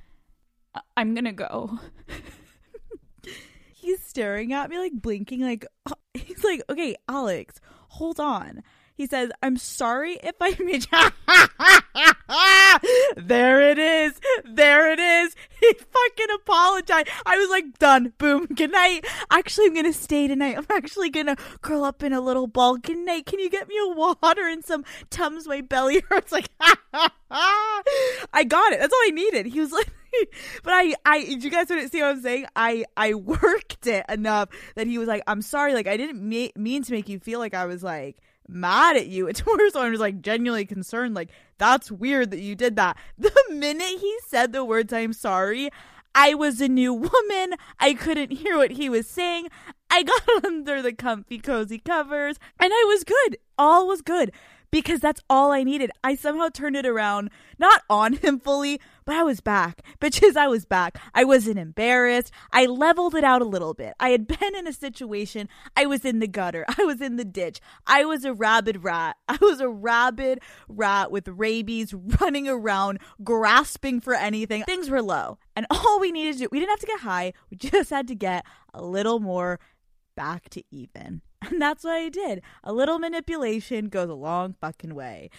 [0.96, 1.78] i'm gonna go.
[3.74, 5.66] He's staring at me like blinking like
[6.14, 8.62] he's like okay alex hold on
[8.94, 10.86] he says, I'm sorry if I made
[13.16, 14.20] There it is.
[14.44, 15.34] There it is.
[15.60, 17.08] He fucking apologized.
[17.26, 18.12] I was like, done.
[18.18, 18.46] Boom.
[18.46, 19.06] Good night.
[19.30, 20.56] Actually, I'm going to stay tonight.
[20.56, 22.76] I'm actually going to curl up in a little ball.
[22.76, 23.26] Good night.
[23.26, 25.46] Can you get me a water and some Tums?
[25.46, 26.32] My belly hurts.
[26.34, 26.48] Like,
[27.30, 28.80] I got it.
[28.80, 29.46] That's all I needed.
[29.46, 29.88] He was like,
[30.62, 32.46] but I, I, you guys didn't see what I'm saying?
[32.56, 35.74] I, I worked it enough that he was like, I'm sorry.
[35.74, 38.16] Like, I didn't me- mean to make you feel like I was like,
[38.48, 39.26] mad at you.
[39.26, 41.14] It's more so I'm just like genuinely concerned.
[41.14, 42.96] Like, that's weird that you did that.
[43.18, 45.70] The minute he said the words, I'm sorry,
[46.14, 47.54] I was a new woman.
[47.80, 49.48] I couldn't hear what he was saying.
[49.90, 53.38] I got under the comfy, cozy covers, and I was good.
[53.58, 54.32] All was good
[54.70, 55.90] because that's all I needed.
[56.02, 59.82] I somehow turned it around, not on him fully, but I was back.
[60.00, 60.98] Bitches, I was back.
[61.14, 62.32] I wasn't embarrassed.
[62.52, 63.94] I leveled it out a little bit.
[64.00, 65.48] I had been in a situation.
[65.76, 66.64] I was in the gutter.
[66.78, 67.60] I was in the ditch.
[67.86, 69.16] I was a rabid rat.
[69.28, 74.64] I was a rabid rat with rabies running around, grasping for anything.
[74.64, 75.38] Things were low.
[75.56, 77.32] And all we needed to do, we didn't have to get high.
[77.50, 79.60] We just had to get a little more
[80.16, 81.22] back to even.
[81.42, 82.42] And that's what I did.
[82.62, 85.30] A little manipulation goes a long fucking way.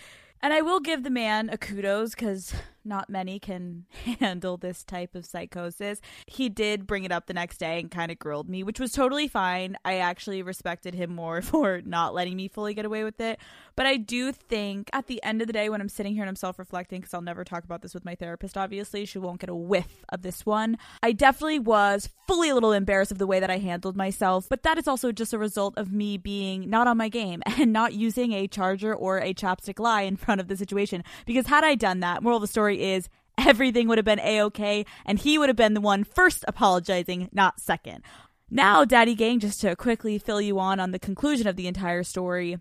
[0.41, 2.53] And I will give the man a kudos because
[2.85, 3.85] not many can
[4.19, 6.01] handle this type of psychosis.
[6.27, 8.91] He did bring it up the next day and kind of grilled me, which was
[8.91, 9.77] totally fine.
[9.83, 13.39] I actually respected him more for not letting me fully get away with it.
[13.75, 16.29] But I do think at the end of the day, when I'm sitting here and
[16.29, 19.41] I'm self reflecting, because I'll never talk about this with my therapist, obviously, she won't
[19.41, 20.77] get a whiff of this one.
[21.03, 24.47] I definitely was fully a little embarrassed of the way that I handled myself.
[24.49, 27.73] But that is also just a result of me being not on my game and
[27.73, 31.03] not using a charger or a chapstick lie in front of the situation.
[31.25, 34.41] Because had I done that, moral of the story is everything would have been a
[34.43, 38.03] okay, and he would have been the one first apologizing, not second.
[38.49, 42.03] Now, Daddy Gang, just to quickly fill you on on the conclusion of the entire
[42.03, 42.57] story,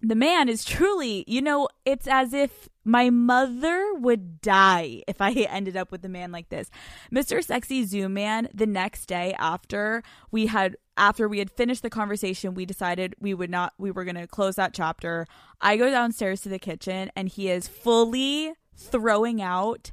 [0.00, 5.32] the man is truly, you know, it's as if my mother would die if I
[5.32, 6.70] ended up with a man like this.
[7.12, 7.44] Mr.
[7.44, 12.54] Sexy Zoom Man, the next day after we had after we had finished the conversation,
[12.54, 15.26] we decided we would not we were gonna close that chapter.
[15.60, 19.92] I go downstairs to the kitchen and he is fully throwing out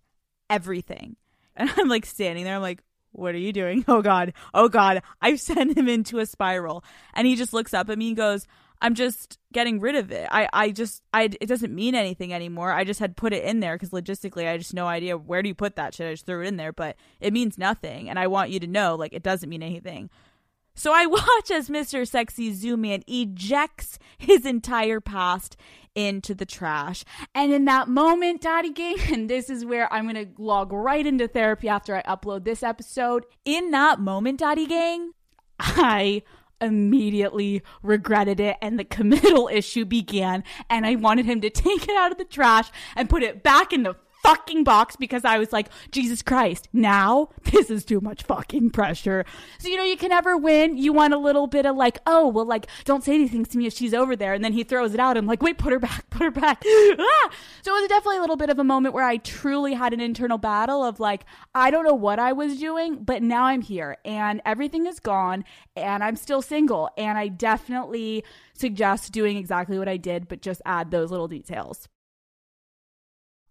[0.50, 1.18] everything.
[1.58, 3.86] And I'm like standing there, I'm like, what are you doing?
[3.88, 4.34] Oh God.
[4.54, 5.02] Oh God.
[5.22, 6.84] I've sent him into a spiral.
[7.14, 8.46] And he just looks up at me and goes,
[8.82, 10.28] I'm just getting rid of it.
[10.30, 12.74] I, I just, I, it doesn't mean anything anymore.
[12.74, 15.48] I just had put it in there because logistically, I just no idea where do
[15.48, 16.08] you put that shit.
[16.08, 18.10] I just threw it in there, but it means nothing.
[18.10, 20.10] And I want you to know, like, it doesn't mean anything.
[20.76, 22.08] So I watch as Mr.
[22.08, 25.58] Sexy Zoom Man ejects his entire past
[25.96, 27.06] into the trash.
[27.34, 31.06] And in that moment, Daddy Gang, and this is where I'm going to log right
[31.06, 33.26] into therapy after I upload this episode.
[33.46, 35.12] In that moment, Daddy Gang,
[35.60, 36.22] I
[36.62, 41.96] immediately regretted it and the committal issue began and I wanted him to take it
[41.96, 45.54] out of the trash and put it back in the fucking box because I was
[45.54, 49.24] like, Jesus Christ, now this is too much fucking pressure.
[49.60, 50.78] So, you know, you can never win.
[50.78, 53.68] You want a little bit of like, oh, well, like, don't say anything to me
[53.68, 54.34] if she's over there.
[54.34, 55.16] And then he throws it out.
[55.16, 56.64] I'm like, wait, put her back, put her back.
[56.66, 57.30] ah!
[57.62, 60.00] So it was definitely a little bit of a moment where I truly had an
[60.00, 63.98] internal battle of like, I don't know what I was doing, but now I'm here
[64.04, 66.90] and everything is gone and I'm still single.
[66.98, 71.88] And I definitely suggest doing exactly what I did, but just add those little details.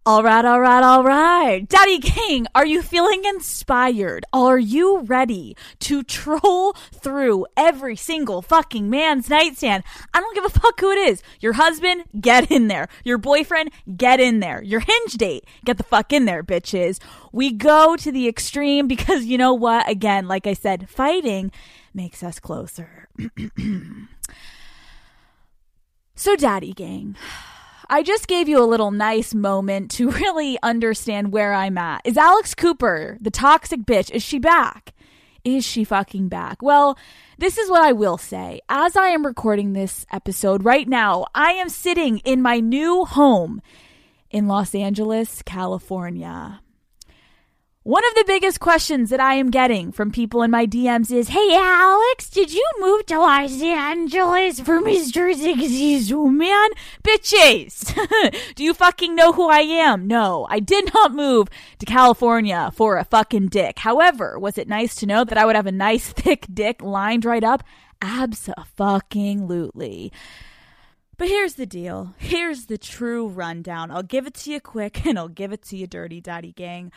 [0.07, 1.67] All right, all right, all right.
[1.67, 4.23] Daddy Gang, are you feeling inspired?
[4.31, 9.83] Are you ready to troll through every single fucking man's nightstand?
[10.13, 11.23] I don't give a fuck who it is.
[11.39, 12.87] Your husband, get in there.
[13.03, 14.61] Your boyfriend, get in there.
[14.61, 16.99] Your hinge date, get the fuck in there, bitches.
[17.31, 19.89] We go to the extreme because you know what?
[19.89, 21.51] Again, like I said, fighting
[21.95, 23.09] makes us closer.
[26.15, 27.15] so, Daddy Gang.
[27.89, 32.01] I just gave you a little nice moment to really understand where I'm at.
[32.05, 34.93] Is Alex Cooper, the toxic bitch, is she back?
[35.43, 36.61] Is she fucking back?
[36.61, 36.97] Well,
[37.37, 38.61] this is what I will say.
[38.67, 43.61] As I am recording this episode right now, I am sitting in my new home
[44.31, 46.61] in Los Angeles, California.
[47.85, 51.27] One of the biggest questions that I am getting from people in my DMs is,
[51.27, 55.31] Hey Alex, did you move to Los Angeles for Mr.
[55.35, 56.69] Ziggy Zoom Man?
[57.03, 57.93] Bitches!
[58.55, 60.07] Do you fucking know who I am?
[60.07, 63.77] No, I did not move to California for a fucking dick.
[63.77, 67.23] However, was it nice to know that I would have a nice thick dick lined
[67.23, 67.61] right up?
[68.01, 70.11] Absolutely.
[71.17, 72.15] But here's the deal.
[72.17, 73.91] Here's the true rundown.
[73.91, 76.91] I'll give it to you quick and I'll give it to you dirty, daddy gang.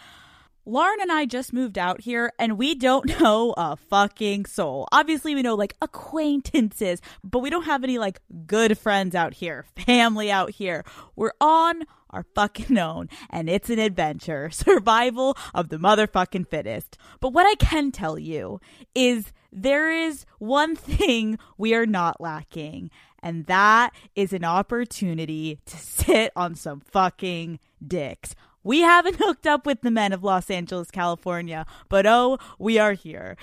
[0.68, 4.86] Lauren and I just moved out here and we don't know a fucking soul.
[4.92, 9.64] Obviously, we know like acquaintances, but we don't have any like good friends out here,
[9.86, 10.84] family out here.
[11.16, 14.50] We're on our fucking own and it's an adventure.
[14.52, 16.98] Survival of the motherfucking fittest.
[17.20, 18.60] But what I can tell you
[18.94, 22.90] is there is one thing we are not lacking,
[23.22, 28.34] and that is an opportunity to sit on some fucking dicks.
[28.68, 32.92] We haven't hooked up with the men of Los Angeles, California, but oh, we are
[32.92, 33.38] here.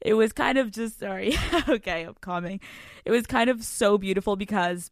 [0.00, 1.36] It was kind of just, sorry.
[1.68, 2.58] okay, I'm calming.
[3.04, 4.90] It was kind of so beautiful because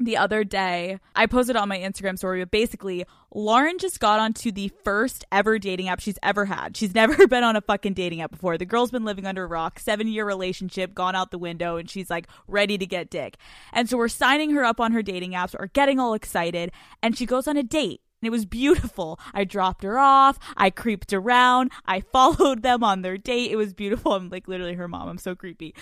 [0.00, 0.98] the other day.
[1.14, 5.60] I posted on my Instagram story, but basically, Lauren just got onto the first ever
[5.60, 6.76] dating app she's ever had.
[6.76, 8.58] She's never been on a fucking dating app before.
[8.58, 11.88] The girl's been living under a rock, seven year relationship, gone out the window, and
[11.88, 13.36] she's like ready to get dick.
[13.72, 16.72] And so we're signing her up on her dating apps, or getting all excited,
[17.04, 18.00] and she goes on a date.
[18.20, 19.20] And it was beautiful.
[19.34, 20.38] I dropped her off.
[20.56, 21.70] I creeped around.
[21.84, 23.50] I followed them on their date.
[23.50, 24.12] It was beautiful.
[24.12, 25.08] I'm like literally her mom.
[25.08, 25.74] I'm so creepy.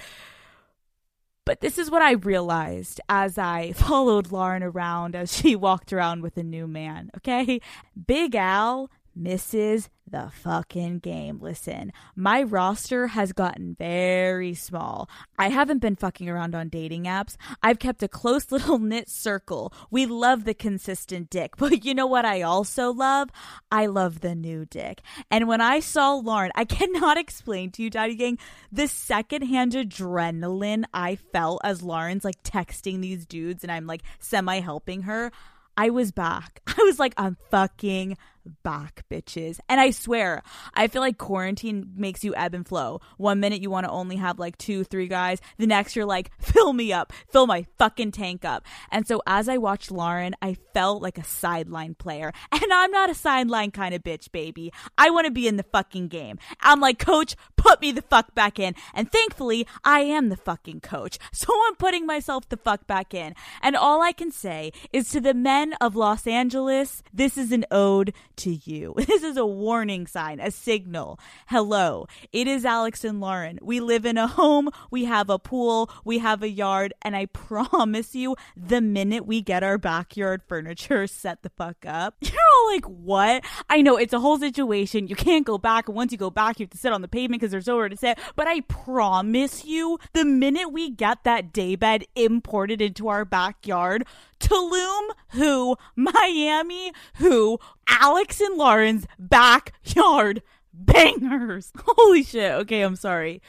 [1.44, 6.22] But this is what I realized as I followed Lauren around as she walked around
[6.22, 7.60] with a new man, okay?
[8.06, 11.38] Big Al misses the fucking game.
[11.40, 15.08] Listen, my roster has gotten very small.
[15.38, 17.36] I haven't been fucking around on dating apps.
[17.62, 19.72] I've kept a close little knit circle.
[19.90, 23.30] We love the consistent dick, but you know what I also love?
[23.70, 25.00] I love the new dick.
[25.30, 28.38] And when I saw Lauren, I cannot explain to you, Daddy Gang,
[28.70, 34.60] the secondhand adrenaline I felt as Lauren's like texting these dudes and I'm like semi
[34.60, 35.32] helping her.
[35.76, 36.62] I was back.
[36.66, 38.16] I was like, I'm fucking
[38.62, 39.58] back, bitches.
[39.68, 40.42] And I swear,
[40.74, 43.00] I feel like quarantine makes you ebb and flow.
[43.16, 45.40] One minute you want to only have like two, three guys.
[45.58, 48.64] The next you're like, fill me up, fill my fucking tank up.
[48.90, 52.32] And so as I watched Lauren, I felt like a sideline player.
[52.64, 54.72] And I'm not a sideline kind of bitch, baby.
[54.96, 56.38] I want to be in the fucking game.
[56.60, 58.74] I'm like, coach, put me the fuck back in.
[58.94, 61.18] And thankfully, I am the fucking coach.
[61.44, 63.34] So I'm putting myself the fuck back in.
[63.60, 67.66] And all I can say is to the men of Los Angeles, this is an
[67.70, 68.94] ode to you.
[69.14, 71.20] This is a warning sign, a signal.
[71.46, 73.58] Hello, it is Alex and Lauren.
[73.62, 77.26] We live in a home, we have a pool, we have a yard, and I
[77.32, 82.72] promise you, the minute we get our backyard furniture set the fuck up, you're all
[82.72, 83.44] like, what?
[83.68, 85.06] I know it's a whole situation.
[85.06, 87.08] You can't go back, and once you go back, you have to sit on the
[87.08, 88.18] pavement because there's nowhere to sit.
[88.36, 94.04] But I promise you, the minute we get that daybed imported into our backyard,
[94.44, 101.72] Tulum, who, Miami, who, Alex and Lauren's backyard bangers.
[101.78, 102.52] Holy shit.
[102.52, 103.40] Okay, I'm sorry.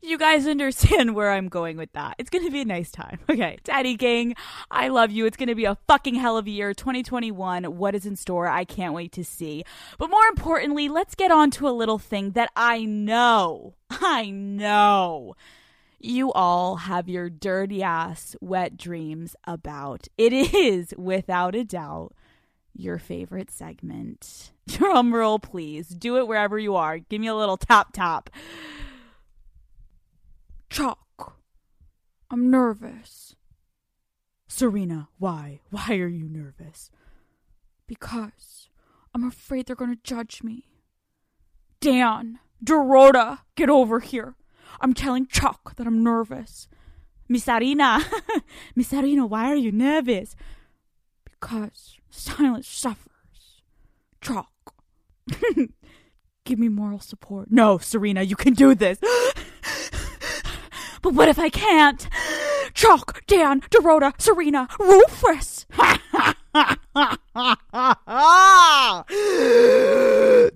[0.00, 2.14] You guys understand where I'm going with that.
[2.18, 3.18] It's going to be a nice time.
[3.28, 4.36] Okay, Daddy Gang,
[4.70, 5.26] I love you.
[5.26, 6.72] It's going to be a fucking hell of a year.
[6.72, 8.46] 2021, what is in store?
[8.46, 9.64] I can't wait to see.
[9.98, 15.34] But more importantly, let's get on to a little thing that I know, I know
[15.98, 20.06] you all have your dirty ass wet dreams about.
[20.16, 22.12] It is, without a doubt,
[22.74, 24.52] your favorite segment.
[24.68, 25.88] Drum roll, please.
[25.88, 26.98] Do it wherever you are.
[26.98, 28.30] Give me a little tap tap.
[30.70, 31.38] Chuck.
[32.30, 33.34] I'm nervous.
[34.46, 35.60] Serena, why?
[35.70, 36.90] Why are you nervous?
[37.86, 38.68] Because
[39.14, 40.68] I'm afraid they're going to judge me.
[41.80, 44.34] Dan, Dorota, get over here.
[44.80, 46.68] I'm telling Chuck that I'm nervous.
[47.28, 48.04] Miss Arena,
[48.74, 50.34] Miss Arena, why are you nervous?
[51.24, 53.62] Because silence suffers.
[54.20, 54.74] Chuck,
[56.44, 57.50] give me moral support.
[57.50, 58.98] No, Serena, you can do this.
[61.02, 62.08] but what if I can't?
[62.72, 65.66] Chuck, Dan, Dorota, Serena, Rufus.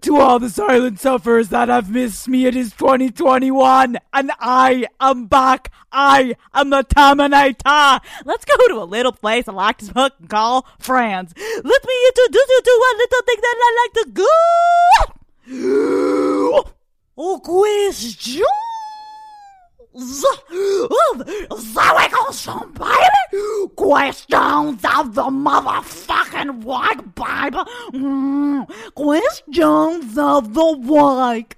[0.00, 5.26] to all the silent sufferers that have missed me, it is 2021, and I am
[5.26, 5.70] back.
[5.92, 8.00] I am the Terminator.
[8.24, 11.32] Let's go to a little place I like to fucking call France.
[11.36, 14.26] Let me introduce you to one little thing that I like to go.
[17.14, 18.42] Oh, question
[19.94, 21.48] the
[22.12, 23.68] question, baby.
[23.76, 27.64] Questions of the motherfucking white Bible.
[27.92, 31.56] Mm, questions of the white.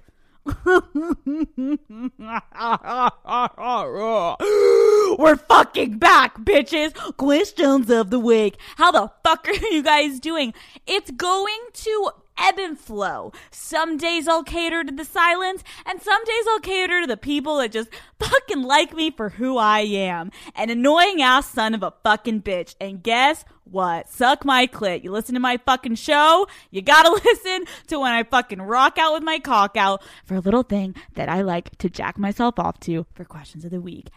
[5.17, 6.93] We're fucking back, bitches.
[7.17, 8.57] Questions of the week.
[8.75, 10.53] How the fuck are you guys doing?
[10.85, 13.31] It's going to ebb and flow.
[13.51, 17.57] Some days I'll cater to the silence, and some days I'll cater to the people
[17.57, 20.31] that just fucking like me for who I am.
[20.55, 22.75] An annoying ass son of a fucking bitch.
[22.79, 24.09] And guess what?
[24.09, 25.03] Suck my clit.
[25.03, 29.13] You listen to my fucking show, you gotta listen to when I fucking rock out
[29.13, 32.79] with my cock out for a little thing that I like to jack myself off
[32.81, 34.09] to for questions of the week.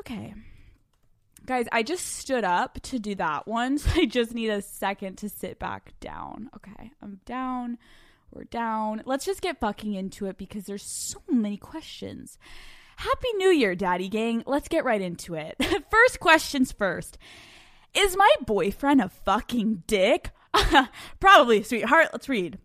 [0.00, 0.34] Okay.
[1.46, 5.16] Guys, I just stood up to do that one, so I just need a second
[5.18, 6.50] to sit back down.
[6.56, 7.78] Okay, I'm down.
[8.32, 9.02] We're down.
[9.06, 12.36] Let's just get fucking into it because there's so many questions.
[12.96, 14.42] Happy New Year, Daddy Gang.
[14.44, 15.56] Let's get right into it.
[15.90, 17.16] first questions first.
[17.94, 20.32] Is my boyfriend a fucking dick?
[21.20, 22.08] Probably, sweetheart.
[22.12, 22.58] Let's read.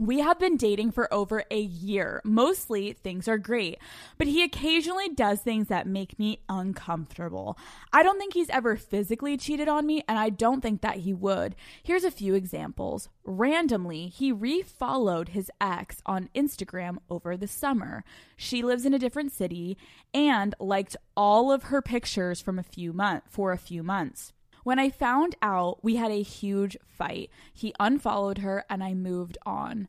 [0.00, 2.22] We have been dating for over a year.
[2.24, 3.78] Mostly things are great,
[4.16, 7.58] but he occasionally does things that make me uncomfortable.
[7.92, 11.12] I don't think he's ever physically cheated on me, and I don't think that he
[11.12, 11.56] would.
[11.82, 13.08] Here's a few examples.
[13.24, 18.04] Randomly, he refollowed his ex on Instagram over the summer.
[18.36, 19.76] She lives in a different city
[20.14, 24.32] and liked all of her pictures from a few months for a few months.
[24.64, 27.30] When I found out, we had a huge fight.
[27.52, 29.88] He unfollowed her and I moved on.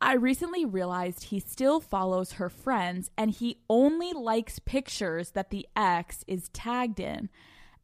[0.00, 5.66] I recently realized he still follows her friends and he only likes pictures that the
[5.74, 7.30] ex is tagged in.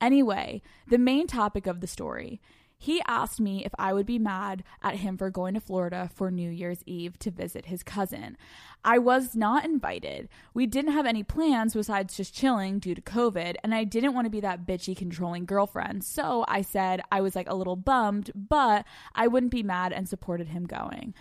[0.00, 2.40] Anyway, the main topic of the story.
[2.82, 6.32] He asked me if I would be mad at him for going to Florida for
[6.32, 8.36] New Year's Eve to visit his cousin.
[8.84, 10.28] I was not invited.
[10.52, 14.24] We didn't have any plans besides just chilling due to COVID, and I didn't want
[14.24, 16.02] to be that bitchy, controlling girlfriend.
[16.02, 20.08] So I said I was like a little bummed, but I wouldn't be mad and
[20.08, 21.14] supported him going.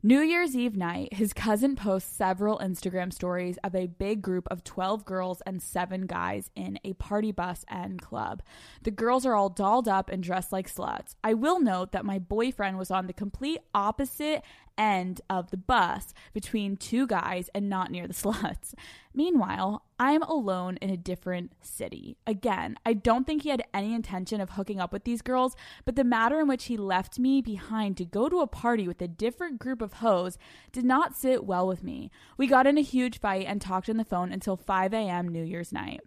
[0.00, 4.62] New Year's Eve night, his cousin posts several Instagram stories of a big group of
[4.62, 8.40] 12 girls and 7 guys in a party bus and club.
[8.84, 11.16] The girls are all dolled up and dressed like sluts.
[11.24, 14.44] I will note that my boyfriend was on the complete opposite
[14.78, 18.74] end of the bus between two guys and not near the sluts.
[19.12, 22.16] Meanwhile, I'm alone in a different city.
[22.26, 25.96] Again, I don't think he had any intention of hooking up with these girls, but
[25.96, 29.08] the matter in which he left me behind to go to a party with a
[29.08, 30.38] different group of hoes
[30.70, 32.10] did not sit well with me.
[32.36, 35.28] We got in a huge fight and talked on the phone until 5 a.m.
[35.28, 36.00] New Year's night.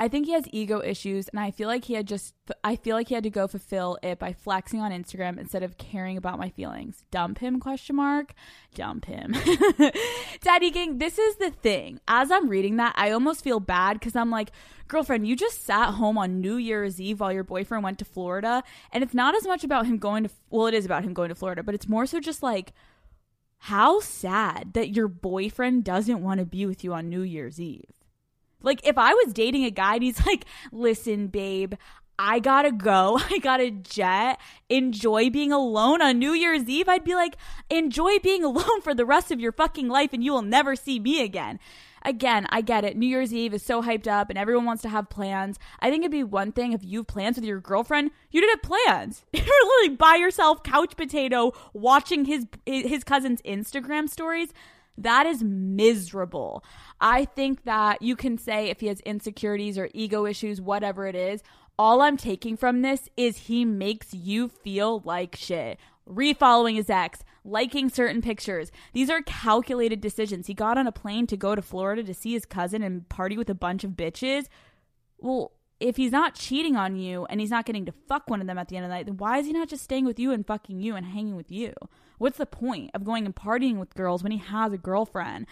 [0.00, 2.32] I think he has ego issues and I feel like he had just
[2.62, 5.76] I feel like he had to go fulfill it by flexing on Instagram instead of
[5.76, 7.04] caring about my feelings.
[7.10, 8.32] Dump him question mark.
[8.74, 9.34] Dump him.
[10.40, 12.00] Daddy Gang, this is the thing.
[12.06, 14.52] As I'm reading that, I almost feel bad cuz I'm like,
[14.86, 18.62] "Girlfriend, you just sat home on New Year's Eve while your boyfriend went to Florida."
[18.92, 21.30] And it's not as much about him going to well, it is about him going
[21.30, 22.72] to Florida, but it's more so just like
[23.62, 27.97] how sad that your boyfriend doesn't want to be with you on New Year's Eve.
[28.62, 31.74] Like if I was dating a guy and he's like, listen, babe,
[32.18, 33.20] I gotta go.
[33.30, 34.40] I gotta jet.
[34.68, 36.88] Enjoy being alone on New Year's Eve.
[36.88, 37.36] I'd be like,
[37.70, 40.98] enjoy being alone for the rest of your fucking life and you will never see
[40.98, 41.58] me again.
[42.04, 42.96] Again, I get it.
[42.96, 45.58] New Year's Eve is so hyped up and everyone wants to have plans.
[45.80, 48.12] I think it'd be one thing if you have plans with your girlfriend.
[48.30, 49.24] You didn't have plans.
[49.32, 54.52] You're literally by yourself, couch potato, watching his his cousin's Instagram stories.
[54.96, 56.64] That is miserable.
[57.00, 61.14] I think that you can say if he has insecurities or ego issues, whatever it
[61.14, 61.42] is,
[61.78, 65.78] all I'm taking from this is he makes you feel like shit.
[66.08, 68.72] Refollowing his ex, liking certain pictures.
[68.92, 70.48] These are calculated decisions.
[70.48, 73.36] He got on a plane to go to Florida to see his cousin and party
[73.36, 74.46] with a bunch of bitches.
[75.18, 78.48] Well, if he's not cheating on you and he's not getting to fuck one of
[78.48, 80.18] them at the end of the night, then why is he not just staying with
[80.18, 81.72] you and fucking you and hanging with you?
[82.18, 85.46] What's the point of going and partying with girls when he has a girlfriend?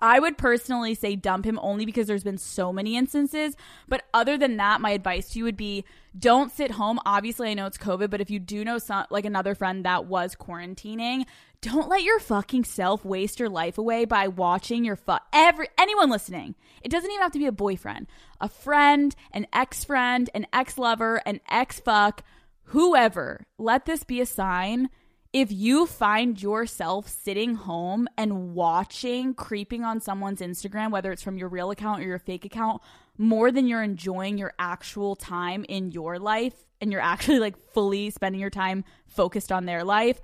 [0.00, 3.56] I would personally say dump him only because there's been so many instances.
[3.88, 5.84] But other than that, my advice to you would be
[6.18, 6.98] don't sit home.
[7.06, 10.06] Obviously, I know it's COVID, but if you do know some, like another friend that
[10.06, 11.24] was quarantining,
[11.60, 16.10] don't let your fucking self waste your life away by watching your fuck every anyone
[16.10, 16.54] listening.
[16.82, 18.06] It doesn't even have to be a boyfriend,
[18.40, 22.24] a friend, an ex friend, an ex lover, an ex fuck,
[22.64, 23.44] whoever.
[23.58, 24.88] Let this be a sign
[25.32, 31.38] if you find yourself sitting home and watching creeping on someone's Instagram, whether it's from
[31.38, 32.82] your real account or your fake account,
[33.16, 38.10] more than you're enjoying your actual time in your life and you're actually like fully
[38.10, 40.20] spending your time focused on their life,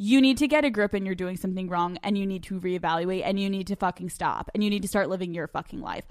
[0.00, 2.60] you need to get a grip and you're doing something wrong and you need to
[2.60, 5.80] reevaluate and you need to fucking stop and you need to start living your fucking
[5.80, 6.04] life.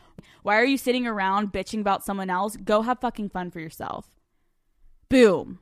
[0.43, 2.57] Why are you sitting around bitching about someone else?
[2.57, 4.09] Go have fucking fun for yourself.
[5.07, 5.59] Boom.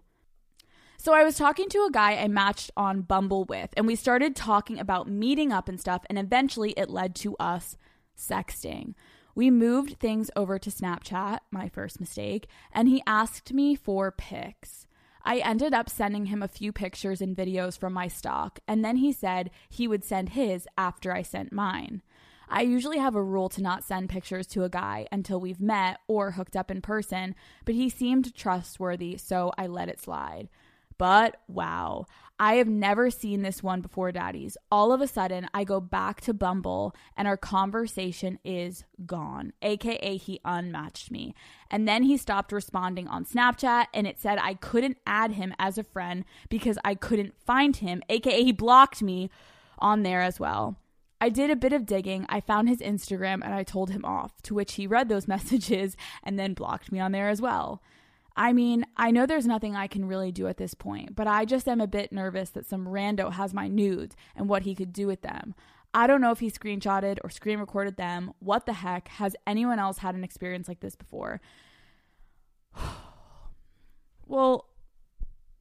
[1.05, 4.35] So I was talking to a guy I matched on Bumble with, and we started
[4.35, 7.77] talking about meeting up and stuff, and eventually it led to us
[8.17, 8.95] sexting.
[9.35, 14.87] We moved things over to Snapchat, my first mistake, and he asked me for pics.
[15.23, 18.95] I ended up sending him a few pictures and videos from my stock, and then
[18.95, 22.01] he said he would send his after I sent mine.
[22.49, 25.99] I usually have a rule to not send pictures to a guy until we've met
[26.07, 30.49] or hooked up in person, but he seemed trustworthy, so I let it slide.
[30.97, 32.05] But wow,
[32.39, 34.57] I have never seen this one before, daddies.
[34.69, 40.17] All of a sudden, I go back to Bumble and our conversation is gone, aka
[40.17, 41.33] he unmatched me.
[41.71, 45.77] And then he stopped responding on Snapchat and it said I couldn't add him as
[45.77, 49.29] a friend because I couldn't find him, aka he blocked me
[49.79, 50.77] on there as well.
[51.21, 52.25] I did a bit of digging.
[52.27, 55.95] I found his Instagram and I told him off, to which he read those messages
[56.21, 57.81] and then blocked me on there as well.
[58.35, 61.45] I mean, I know there's nothing I can really do at this point, but I
[61.45, 64.91] just am a bit nervous that some rando has my nudes and what he could
[64.91, 65.55] do with them.
[65.93, 68.33] I don't know if he screenshotted or screen recorded them.
[68.39, 69.07] What the heck?
[69.07, 71.39] Has anyone else had an experience like this before?
[74.27, 74.65] well,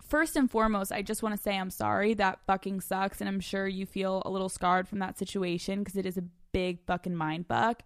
[0.03, 2.15] first and foremost, I just want to say I'm sorry.
[2.15, 3.21] That fucking sucks.
[3.21, 6.25] And I'm sure you feel a little scarred from that situation because it is a
[6.51, 7.85] big fucking mind fuck.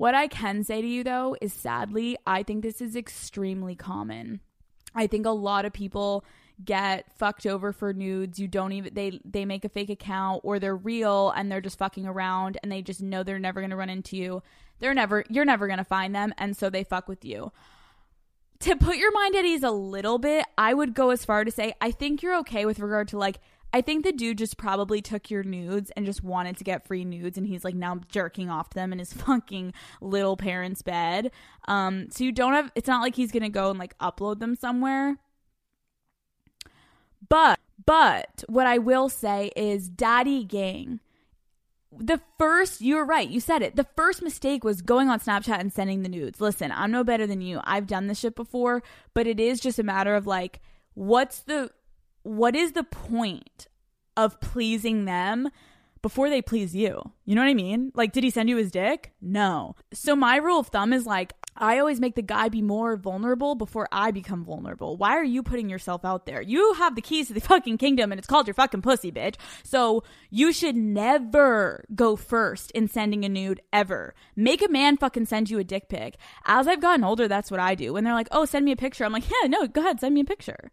[0.00, 4.40] What I can say to you though is sadly, I think this is extremely common.
[4.94, 6.24] I think a lot of people
[6.64, 8.38] get fucked over for nudes.
[8.38, 11.76] You don't even they they make a fake account or they're real and they're just
[11.76, 14.42] fucking around and they just know they're never going to run into you.
[14.78, 17.52] They're never you're never going to find them and so they fuck with you.
[18.60, 21.50] To put your mind at ease a little bit, I would go as far to
[21.50, 23.38] say I think you're okay with regard to like
[23.72, 27.04] I think the dude just probably took your nudes and just wanted to get free
[27.04, 31.30] nudes and he's like now jerking off to them in his fucking little parents' bed.
[31.66, 34.54] Um so you don't have it's not like he's to go and like upload them
[34.54, 35.16] somewhere.
[37.28, 41.00] But but what I will say is daddy gang
[41.92, 45.72] the first you're right you said it the first mistake was going on snapchat and
[45.72, 49.26] sending the nudes listen i'm no better than you i've done this shit before but
[49.26, 50.60] it is just a matter of like
[50.94, 51.70] what's the
[52.22, 53.68] what is the point
[54.16, 55.48] of pleasing them
[56.02, 57.12] before they please you?
[57.24, 57.92] You know what I mean?
[57.94, 59.12] Like, did he send you his dick?
[59.20, 59.76] No.
[59.92, 63.54] So, my rule of thumb is like, I always make the guy be more vulnerable
[63.54, 64.96] before I become vulnerable.
[64.96, 66.40] Why are you putting yourself out there?
[66.40, 69.36] You have the keys to the fucking kingdom and it's called your fucking pussy, bitch.
[69.62, 74.14] So you should never go first in sending a nude ever.
[74.36, 76.16] Make a man fucking send you a dick pic.
[76.46, 77.92] As I've gotten older, that's what I do.
[77.92, 80.14] When they're like, oh, send me a picture, I'm like, yeah, no, go ahead, send
[80.14, 80.70] me a picture.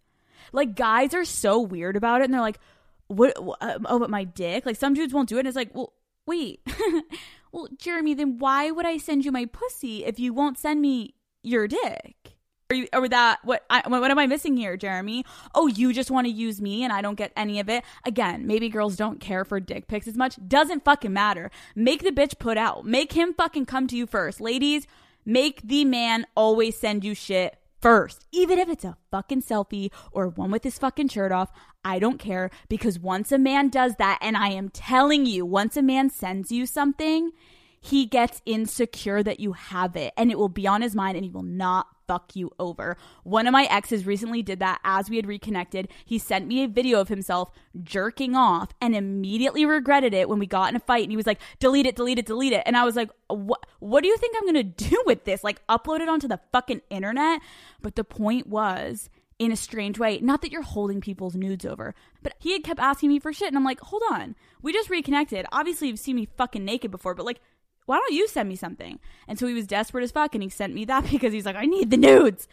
[0.52, 2.60] Like guys are so weird about it, and they're like,
[3.08, 3.38] "What?
[3.38, 5.93] Uh, oh, but my dick." Like some dudes won't do it, and it's like, well,
[6.28, 6.62] wait,
[7.52, 11.16] well, Jeremy, then why would I send you my pussy if you won't send me
[11.41, 12.36] your dick?
[12.70, 15.24] Are you, or that what I, what am I missing here, Jeremy?
[15.56, 17.86] Oh, you just want to use me and I don't get any of it.
[18.06, 20.38] Again, maybe girls don't care for dick pics as much.
[20.45, 21.50] Doesn't fucking matter.
[21.76, 22.86] Make the bitch put out.
[22.86, 24.86] Make him fucking come to you first, ladies.
[25.26, 27.58] Make the man always send you shit
[27.88, 28.28] first.
[28.34, 31.54] Even if it's a fucking selfie or one with his fucking shirt off,
[31.86, 35.78] I don't care because once a man does that, and I am telling you, once
[35.78, 37.32] a man sends you something,
[37.80, 41.25] he gets insecure that you have it and it will be on his mind and
[41.25, 42.97] he will not fuck you over.
[43.23, 45.89] One of my exes recently did that as we had reconnected.
[46.05, 47.51] He sent me a video of himself
[47.84, 51.28] jerking off and immediately regretted it when we got in a fight and he was
[51.28, 52.63] like, delete it, delete it, delete it.
[52.65, 55.43] And I was like, what, what do you think I'm going to do with this?
[55.43, 57.41] Like upload it onto the fucking internet?
[57.82, 59.09] But the point was,
[59.39, 60.19] in a strange way.
[60.19, 63.47] Not that you're holding people's nudes over, but he had kept asking me for shit.
[63.47, 64.36] And I'm like, hold on.
[64.61, 65.45] We just reconnected.
[65.51, 67.39] Obviously, you've seen me fucking naked before, but like,
[67.88, 69.00] why don't you send me something?
[69.28, 71.56] And so he was desperate as fuck and he sent me that because he's like,
[71.56, 72.48] I need the nudes.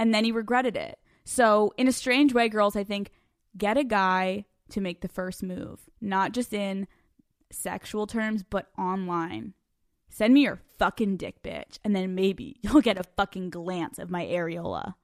[0.00, 0.98] And then he regretted it.
[1.24, 3.10] So, in a strange way, girls, I think
[3.56, 6.86] get a guy to make the first move, not just in
[7.50, 9.54] sexual terms, but online.
[10.10, 14.10] Send me your fucking dick, bitch, and then maybe you'll get a fucking glance of
[14.10, 14.94] my areola.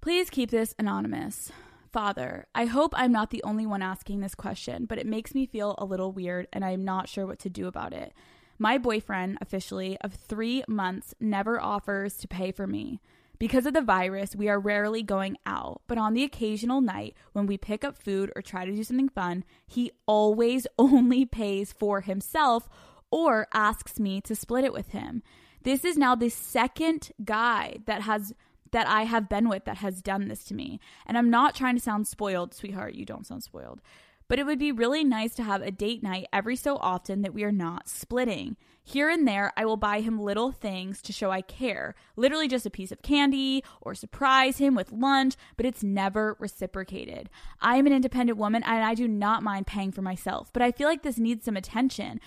[0.00, 1.52] Please keep this anonymous.
[1.98, 5.46] Father, I hope I'm not the only one asking this question, but it makes me
[5.46, 8.12] feel a little weird and I'm not sure what to do about it.
[8.56, 13.00] My boyfriend, officially, of three months, never offers to pay for me.
[13.40, 17.46] Because of the virus, we are rarely going out, but on the occasional night when
[17.46, 22.02] we pick up food or try to do something fun, he always only pays for
[22.02, 22.68] himself
[23.10, 25.20] or asks me to split it with him.
[25.64, 28.34] This is now the second guy that has
[28.72, 30.80] that I have been with that has done this to me.
[31.06, 33.80] And I'm not trying to sound spoiled, sweetheart, you don't sound spoiled.
[34.28, 37.32] But it would be really nice to have a date night every so often that
[37.32, 38.56] we are not splitting.
[38.84, 41.94] Here and there, I will buy him little things to show I care.
[42.16, 47.28] Literally just a piece of candy or surprise him with lunch, but it's never reciprocated.
[47.60, 50.72] I am an independent woman and I do not mind paying for myself, but I
[50.72, 52.20] feel like this needs some attention.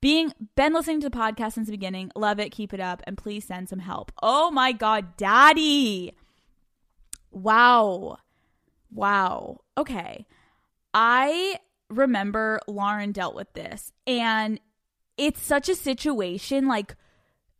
[0.00, 2.10] Being been listening to the podcast since the beginning.
[2.14, 2.50] Love it.
[2.50, 3.02] Keep it up.
[3.06, 4.12] And please send some help.
[4.22, 6.14] Oh my God, daddy.
[7.30, 8.18] Wow.
[8.92, 9.60] Wow.
[9.76, 10.26] Okay.
[10.94, 11.58] I
[11.90, 14.60] remember Lauren dealt with this and
[15.16, 16.94] it's such a situation like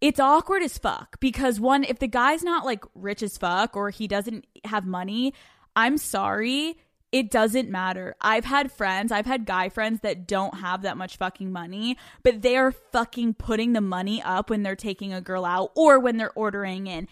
[0.01, 3.91] it's awkward as fuck because one if the guy's not like rich as fuck or
[3.91, 5.35] he doesn't have money,
[5.75, 6.79] I'm sorry,
[7.11, 8.15] it doesn't matter.
[8.21, 12.43] I've had friends, I've had guy friends that don't have that much fucking money, but
[12.43, 16.19] they are fucking putting the money up when they're taking a girl out or when
[16.19, 17.09] they're ordering in.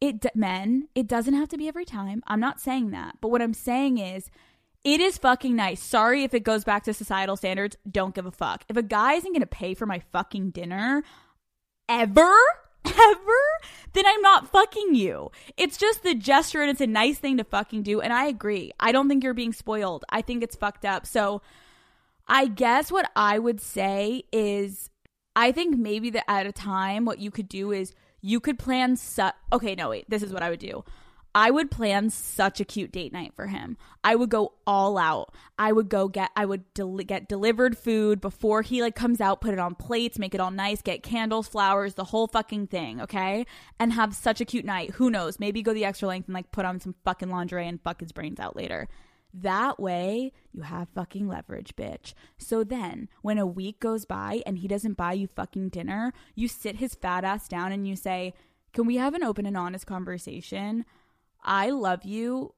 [0.00, 2.22] It men, it doesn't have to be every time.
[2.26, 3.18] I'm not saying that.
[3.20, 4.30] But what I'm saying is
[4.82, 5.82] it is fucking nice.
[5.82, 7.76] Sorry if it goes back to societal standards.
[7.88, 8.64] Don't give a fuck.
[8.68, 11.02] If a guy isn't going to pay for my fucking dinner
[11.88, 12.34] ever, ever,
[12.84, 15.30] then I'm not fucking you.
[15.56, 18.00] It's just the gesture and it's a nice thing to fucking do.
[18.00, 18.72] And I agree.
[18.80, 20.04] I don't think you're being spoiled.
[20.10, 21.06] I think it's fucked up.
[21.06, 21.42] So
[22.28, 24.90] I guess what I would say is
[25.34, 28.96] I think maybe that at a time, what you could do is you could plan.
[28.96, 30.08] Su- okay, no, wait.
[30.08, 30.84] This is what I would do.
[31.34, 33.76] I would plan such a cute date night for him.
[34.02, 35.32] I would go all out.
[35.58, 39.40] I would go get I would del- get delivered food before he like comes out,
[39.40, 43.00] put it on plates, make it all nice, get candles, flowers, the whole fucking thing,
[43.00, 43.46] okay?
[43.78, 44.92] And have such a cute night.
[44.92, 45.38] Who knows?
[45.38, 48.12] Maybe go the extra length and like put on some fucking lingerie and fuck his
[48.12, 48.88] brains out later.
[49.32, 52.14] That way, you have fucking leverage, bitch.
[52.36, 56.48] So then, when a week goes by and he doesn't buy you fucking dinner, you
[56.48, 58.34] sit his fat ass down and you say,
[58.72, 60.84] Can we have an open and honest conversation?
[61.42, 62.54] I love you.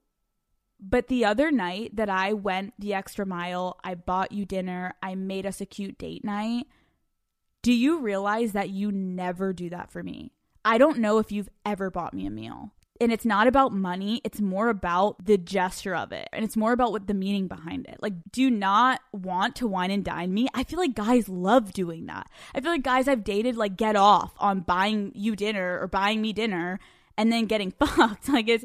[0.81, 5.15] But the other night that I went the extra mile, I bought you dinner, I
[5.15, 6.67] made us a cute date night.
[7.63, 10.33] Do you realize that you never do that for me?
[10.65, 12.73] I don't know if you've ever bought me a meal.
[13.01, 16.29] And it's not about money, it's more about the gesture of it.
[16.33, 17.97] And it's more about what the meaning behind it.
[18.01, 20.49] Like, do not want to wine and dine me?
[20.55, 22.29] I feel like guys love doing that.
[22.55, 26.21] I feel like guys I've dated like get off on buying you dinner or buying
[26.21, 26.79] me dinner
[27.17, 28.29] and then getting fucked.
[28.29, 28.65] Like it's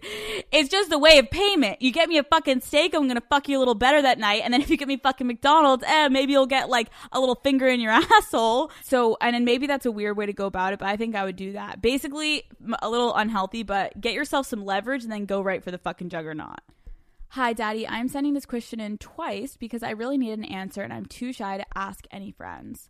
[0.51, 1.81] it's just a way of payment.
[1.81, 4.41] You get me a fucking steak, I'm gonna fuck you a little better that night.
[4.43, 7.35] And then if you get me fucking McDonald's, eh, maybe you'll get like a little
[7.35, 8.71] finger in your asshole.
[8.83, 11.15] So and then maybe that's a weird way to go about it, but I think
[11.15, 11.81] I would do that.
[11.81, 12.43] Basically,
[12.81, 16.09] a little unhealthy, but get yourself some leverage and then go right for the fucking
[16.09, 16.59] juggernaut.
[17.31, 17.87] Hi, Daddy.
[17.87, 21.33] I'm sending this question in twice because I really need an answer and I'm too
[21.33, 22.89] shy to ask any friends.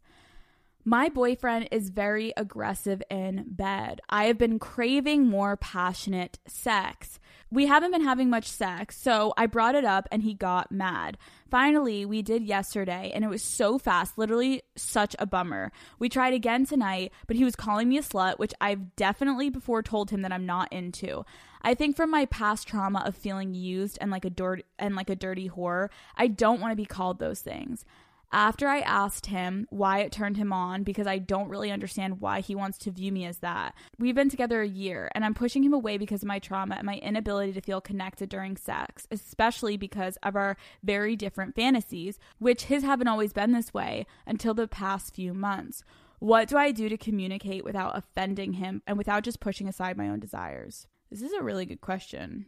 [0.90, 4.00] My boyfriend is very aggressive in bed.
[4.10, 7.20] I have been craving more passionate sex.
[7.52, 11.18] We haven't been having much sex, so I brought it up and he got mad.
[11.52, 15.74] Finally, we did yesterday and it was so fast, literally such a bummer.
[16.00, 19.84] We tried again tonight, but he was calling me a slut, which I've definitely before
[19.84, 21.26] told him that I'm not into.
[21.62, 25.10] I think from my past trauma of feeling used and like a dirt and like
[25.10, 27.84] a dirty whore, I don't want to be called those things.
[28.32, 32.42] After I asked him why it turned him on, because I don't really understand why
[32.42, 33.74] he wants to view me as that.
[33.98, 36.86] We've been together a year, and I'm pushing him away because of my trauma and
[36.86, 42.64] my inability to feel connected during sex, especially because of our very different fantasies, which
[42.64, 45.84] his haven't always been this way until the past few months.
[46.20, 50.10] What do I do to communicate without offending him and without just pushing aside my
[50.10, 50.88] own desires?
[51.10, 52.48] This is a really good question.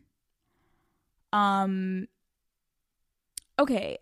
[1.32, 2.08] Um
[3.60, 4.00] okay,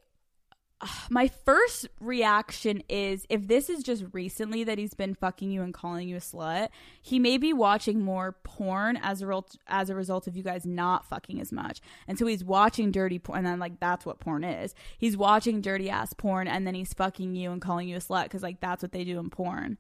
[1.10, 5.74] my first reaction is if this is just recently that he's been fucking you and
[5.74, 6.70] calling you a slut,
[7.02, 10.66] he may be watching more porn as a result as a result of you guys
[10.66, 11.82] not fucking as much.
[12.08, 14.76] And so he's watching dirty porn and then like that's what porn is.
[14.98, 18.30] He's watching dirty ass porn and then he's fucking you and calling you a slut
[18.30, 19.78] cuz like that's what they do in porn.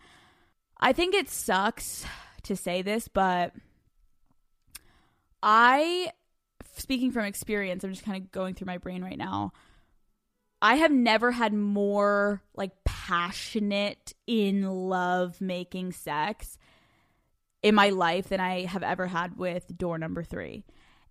[0.80, 2.06] I think it sucks
[2.44, 3.54] to say this, but
[5.42, 6.12] I
[6.76, 9.52] speaking from experience, I'm just kind of going through my brain right now.
[10.62, 16.58] I have never had more like passionate in love making sex
[17.62, 20.64] in my life than I have ever had with door number 3.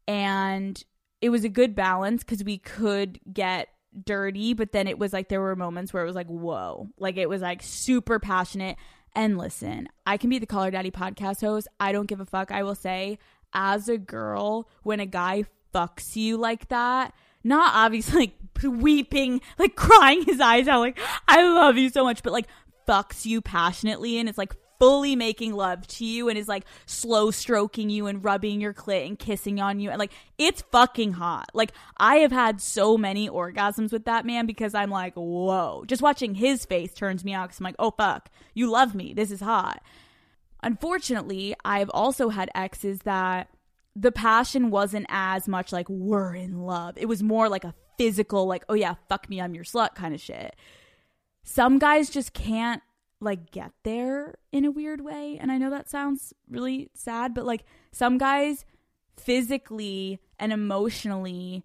[0.08, 0.82] And
[1.20, 3.68] it was a good balance cuz we could get
[4.04, 6.88] dirty, but then it was like there were moments where it was like whoa.
[6.98, 8.76] Like it was like super passionate
[9.14, 11.68] and listen, I can be the Call Her Daddy podcast host.
[11.80, 12.50] I don't give a fuck.
[12.50, 13.18] I will say
[13.54, 15.44] as a girl when a guy
[15.74, 17.14] fucks you like that,
[17.46, 18.18] not obviously
[18.62, 22.46] like weeping, like crying his eyes out, like, I love you so much, but like
[22.86, 27.30] fucks you passionately and it's like fully making love to you and is like slow
[27.30, 31.50] stroking you and rubbing your clit and kissing on you and like it's fucking hot.
[31.54, 35.84] Like I have had so many orgasms with that man because I'm like, whoa.
[35.86, 39.14] Just watching his face turns me on because I'm like, oh fuck, you love me.
[39.14, 39.82] This is hot.
[40.62, 43.48] Unfortunately, I've also had exes that
[43.96, 46.98] the passion wasn't as much like we're in love.
[46.98, 50.14] It was more like a physical, like, oh yeah, fuck me, I'm your slut kind
[50.14, 50.54] of shit.
[51.42, 52.82] Some guys just can't
[53.20, 55.38] like get there in a weird way.
[55.40, 58.66] And I know that sounds really sad, but like some guys
[59.16, 61.64] physically and emotionally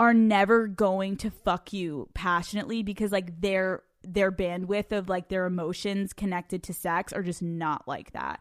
[0.00, 5.44] are never going to fuck you passionately because like their their bandwidth of like their
[5.44, 8.40] emotions connected to sex are just not like that.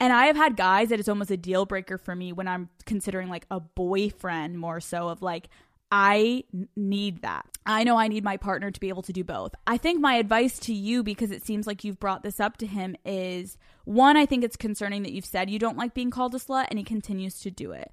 [0.00, 2.68] And I have had guys that it's almost a deal breaker for me when I'm
[2.84, 5.48] considering like a boyfriend more so of like,
[5.90, 7.46] I need that.
[7.64, 9.54] I know I need my partner to be able to do both.
[9.66, 12.66] I think my advice to you, because it seems like you've brought this up to
[12.66, 16.34] him, is one, I think it's concerning that you've said you don't like being called
[16.34, 17.90] a slut and he continues to do it.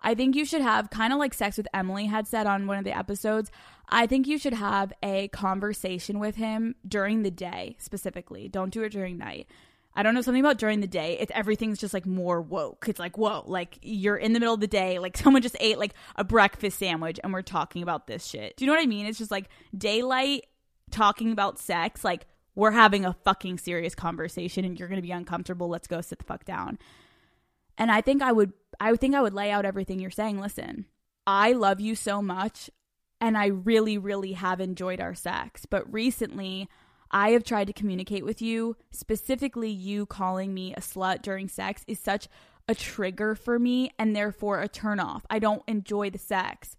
[0.00, 2.78] I think you should have kind of like sex with Emily had said on one
[2.78, 3.50] of the episodes.
[3.88, 8.48] I think you should have a conversation with him during the day specifically.
[8.48, 9.46] Don't do it during night
[9.94, 11.18] I don't know something about during the day.
[11.18, 12.86] It's everything's just like more woke.
[12.88, 15.78] It's like whoa, like you're in the middle of the day, like someone just ate
[15.78, 18.56] like a breakfast sandwich, and we're talking about this shit.
[18.56, 19.06] Do you know what I mean?
[19.06, 20.46] It's just like daylight
[20.90, 22.04] talking about sex.
[22.04, 25.68] Like we're having a fucking serious conversation, and you're gonna be uncomfortable.
[25.68, 26.78] Let's go sit the fuck down.
[27.78, 30.40] And I think I would, I think I would lay out everything you're saying.
[30.40, 30.86] Listen,
[31.26, 32.70] I love you so much,
[33.20, 36.68] and I really, really have enjoyed our sex, but recently
[37.12, 41.84] I have tried to communicate with you, specifically you calling me a slut during sex
[41.86, 42.28] is such
[42.68, 45.22] a trigger for me and therefore a turnoff.
[45.28, 46.76] I don't enjoy the sex.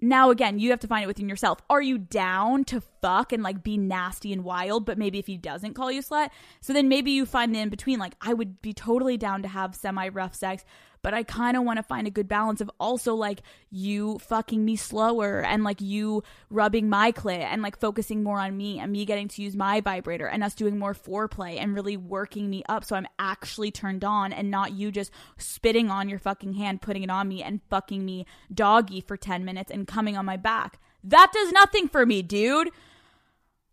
[0.00, 1.60] Now again, you have to find it within yourself.
[1.70, 5.38] Are you down to fuck and like be nasty and wild, but maybe if he
[5.38, 6.28] doesn't call you slut,
[6.60, 7.98] so then maybe you find the in between.
[7.98, 10.64] Like I would be totally down to have semi rough sex,
[11.04, 14.64] but I kind of want to find a good balance of also like you fucking
[14.64, 18.90] me slower and like you rubbing my clit and like focusing more on me and
[18.90, 22.64] me getting to use my vibrator and us doing more foreplay and really working me
[22.70, 26.80] up so I'm actually turned on and not you just spitting on your fucking hand,
[26.80, 30.38] putting it on me and fucking me doggy for 10 minutes and coming on my
[30.38, 30.80] back.
[31.04, 32.70] That does nothing for me, dude.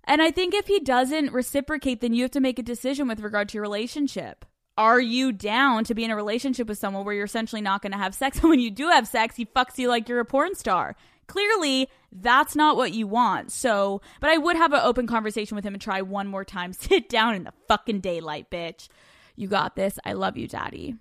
[0.03, 3.21] And I think if he doesn't reciprocate, then you have to make a decision with
[3.21, 4.43] regard to your relationship
[4.77, 7.91] are you down to be in a relationship with someone where you're essentially not going
[7.91, 8.37] to have sex?
[8.41, 10.95] And when you do have sex, he fucks you like you're a porn star.
[11.27, 13.51] Clearly, that's not what you want.
[13.51, 16.73] So, but I would have an open conversation with him and try one more time.
[16.73, 18.87] Sit down in the fucking daylight, bitch.
[19.35, 19.97] You got this.
[20.05, 20.95] I love you, daddy.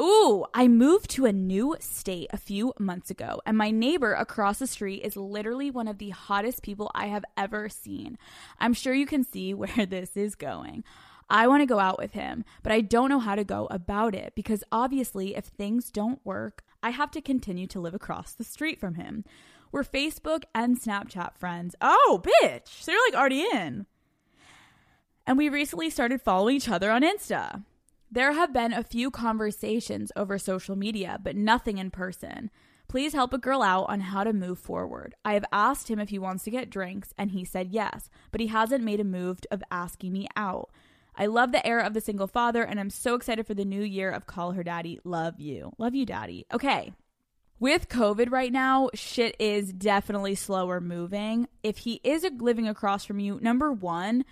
[0.00, 4.58] Ooh, I moved to a new state a few months ago, and my neighbor across
[4.58, 8.18] the street is literally one of the hottest people I have ever seen.
[8.58, 10.84] I'm sure you can see where this is going.
[11.28, 14.14] I want to go out with him, but I don't know how to go about
[14.14, 18.44] it because obviously, if things don't work, I have to continue to live across the
[18.44, 19.24] street from him.
[19.72, 21.74] We're Facebook and Snapchat friends.
[21.80, 22.68] Oh, bitch.
[22.82, 23.86] So you're like already in.
[25.26, 27.64] And we recently started following each other on Insta.
[28.10, 32.50] There have been a few conversations over social media, but nothing in person.
[32.88, 35.16] Please help a girl out on how to move forward.
[35.24, 38.40] I have asked him if he wants to get drinks, and he said yes, but
[38.40, 40.70] he hasn't made a move of asking me out.
[41.16, 43.82] I love the era of the single father, and I'm so excited for the new
[43.82, 45.00] year of Call Her Daddy.
[45.02, 45.72] Love you.
[45.78, 46.46] Love you, Daddy.
[46.52, 46.92] Okay.
[47.58, 51.48] With COVID right now, shit is definitely slower moving.
[51.62, 54.26] If he is living across from you, number one,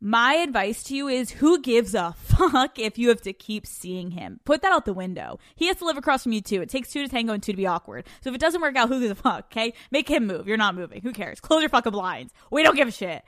[0.00, 4.10] my advice to you is who gives a fuck if you have to keep seeing
[4.10, 4.40] him?
[4.44, 5.38] Put that out the window.
[5.54, 6.60] He has to live across from you too.
[6.62, 8.08] It takes two to tango and two to be awkward.
[8.22, 9.44] So if it doesn't work out, who gives a fuck?
[9.52, 9.74] Okay?
[9.92, 10.48] Make him move.
[10.48, 11.02] You're not moving.
[11.02, 11.38] Who cares?
[11.38, 12.32] Close your fucking blinds.
[12.50, 13.22] We don't give a shit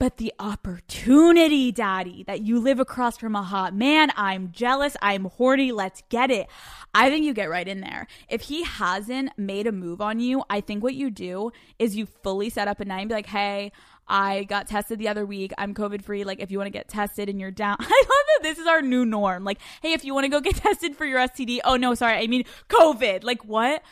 [0.00, 4.10] but the opportunity, daddy, that you live across from a hot man.
[4.16, 4.96] I'm jealous.
[5.02, 5.72] I'm horny.
[5.72, 6.48] Let's get it.
[6.94, 8.06] I think you get right in there.
[8.26, 12.06] If he hasn't made a move on you, I think what you do is you
[12.06, 13.72] fully set up a night and be like, hey,
[14.08, 15.52] I got tested the other week.
[15.58, 16.24] I'm COVID free.
[16.24, 18.66] Like, if you want to get tested and you're down, I love that this is
[18.66, 19.44] our new norm.
[19.44, 22.14] Like, hey, if you want to go get tested for your STD, oh no, sorry,
[22.14, 23.22] I mean COVID.
[23.22, 23.82] Like, what?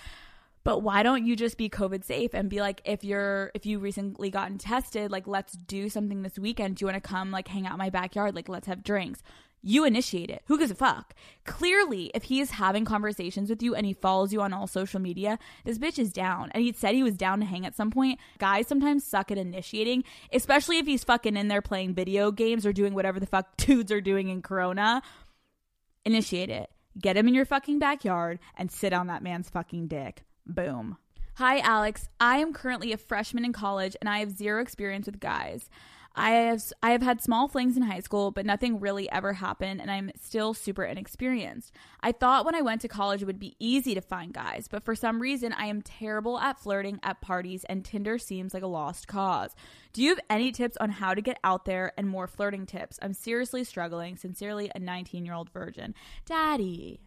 [0.69, 3.79] But why don't you just be COVID safe and be like, if you're, if you
[3.79, 6.77] recently gotten tested, like, let's do something this weekend.
[6.77, 8.35] Do you want to come, like, hang out in my backyard?
[8.35, 9.23] Like, let's have drinks.
[9.63, 10.43] You initiate it.
[10.45, 11.15] Who gives a fuck?
[11.47, 15.01] Clearly, if he is having conversations with you and he follows you on all social
[15.01, 16.51] media, this bitch is down.
[16.53, 18.21] And he said he was down to hang at some point.
[18.37, 20.05] Guys sometimes suck at initiating,
[20.35, 23.91] especially if he's fucking in there playing video games or doing whatever the fuck dudes
[23.91, 25.01] are doing in Corona.
[26.05, 26.69] Initiate it.
[27.01, 30.25] Get him in your fucking backyard and sit on that man's fucking dick.
[30.49, 30.97] Boom.
[31.35, 32.09] Hi, Alex.
[32.19, 35.71] I am currently a freshman in college and I have zero experience with guys.
[36.17, 39.81] I have I have had small flings in high school, but nothing really ever happened
[39.81, 41.73] and I'm still super inexperienced.
[42.01, 44.83] I thought when I went to college it would be easy to find guys, but
[44.83, 48.67] for some reason I am terrible at flirting at parties and Tinder seems like a
[48.67, 49.55] lost cause.
[49.93, 52.99] Do you have any tips on how to get out there and more flirting tips?
[53.01, 54.17] I'm seriously struggling.
[54.17, 55.95] Sincerely, a 19-year-old virgin.
[56.27, 57.01] Daddy.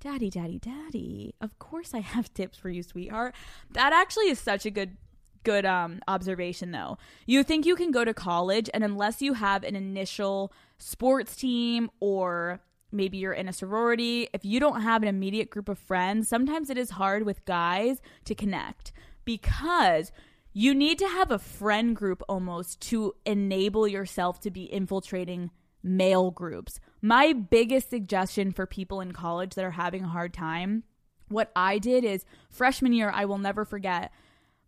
[0.00, 1.34] Daddy, daddy, daddy.
[1.40, 3.34] Of course I have tips for you, sweetheart.
[3.72, 4.96] That actually is such a good
[5.44, 6.98] good um observation though.
[7.26, 11.90] You think you can go to college and unless you have an initial sports team
[12.00, 16.28] or maybe you're in a sorority, if you don't have an immediate group of friends,
[16.28, 18.92] sometimes it is hard with guys to connect
[19.24, 20.10] because
[20.52, 25.50] you need to have a friend group almost to enable yourself to be infiltrating
[25.82, 26.80] male groups.
[27.00, 30.84] My biggest suggestion for people in college that are having a hard time,
[31.28, 34.12] what I did is freshman year, I will never forget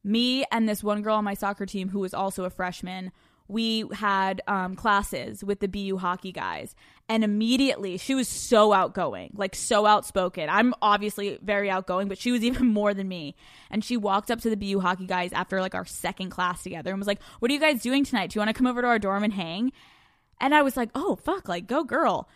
[0.02, 3.12] me and this one girl on my soccer team who was also a freshman.
[3.48, 6.76] We had um, classes with the BU hockey guys,
[7.08, 10.48] and immediately she was so outgoing, like so outspoken.
[10.48, 13.34] I'm obviously very outgoing, but she was even more than me.
[13.68, 16.90] And she walked up to the BU hockey guys after like our second class together
[16.90, 18.30] and was like, What are you guys doing tonight?
[18.30, 19.72] Do you want to come over to our dorm and hang?
[20.40, 22.28] And I was like, oh, fuck, like, go girl.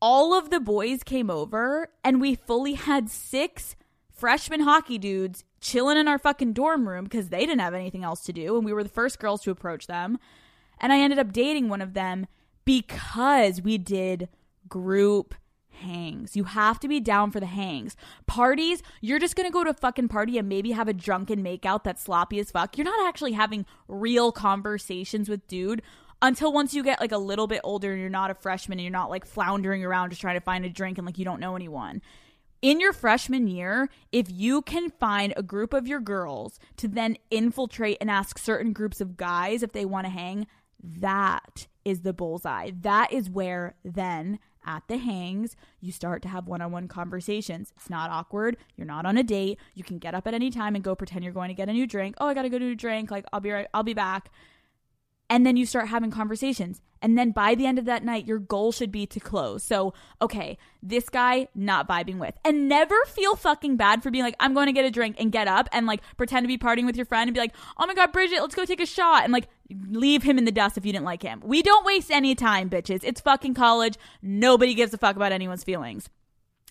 [0.00, 3.76] All of the boys came over and we fully had six
[4.12, 8.22] freshman hockey dudes chilling in our fucking dorm room because they didn't have anything else
[8.24, 8.56] to do.
[8.56, 10.18] And we were the first girls to approach them.
[10.80, 12.26] And I ended up dating one of them
[12.64, 14.28] because we did
[14.68, 15.34] group
[15.68, 16.36] hangs.
[16.36, 17.96] You have to be down for the hangs.
[18.26, 21.84] Parties, you're just gonna go to a fucking party and maybe have a drunken makeout
[21.84, 22.76] that's sloppy as fuck.
[22.76, 25.82] You're not actually having real conversations with dude
[26.22, 28.84] until once you get like a little bit older and you're not a freshman and
[28.84, 31.40] you're not like floundering around just trying to find a drink and like you don't
[31.40, 32.00] know anyone.
[32.62, 37.18] In your freshman year, if you can find a group of your girls to then
[37.30, 40.46] infiltrate and ask certain groups of guys if they want to hang,
[40.82, 42.70] that is the bullseye.
[42.80, 47.72] That is where then at the hangs, you start to have one on one conversations.
[47.76, 48.56] It's not awkward.
[48.76, 49.58] You're not on a date.
[49.74, 51.72] You can get up at any time and go pretend you're going to get a
[51.72, 52.16] new drink.
[52.18, 53.10] Oh, I got to go to a drink.
[53.10, 54.30] Like, I'll be right, I'll be back.
[55.30, 56.80] And then you start having conversations.
[57.00, 59.62] And then by the end of that night, your goal should be to close.
[59.62, 62.34] So, okay, this guy not vibing with.
[62.44, 65.30] And never feel fucking bad for being like, I'm going to get a drink and
[65.30, 67.86] get up and like pretend to be partying with your friend and be like, oh
[67.86, 69.24] my God, Bridget, let's go take a shot.
[69.24, 69.48] And like,
[69.90, 71.42] leave him in the dust if you didn't like him.
[71.44, 73.00] We don't waste any time, bitches.
[73.02, 73.98] It's fucking college.
[74.22, 76.08] Nobody gives a fuck about anyone's feelings.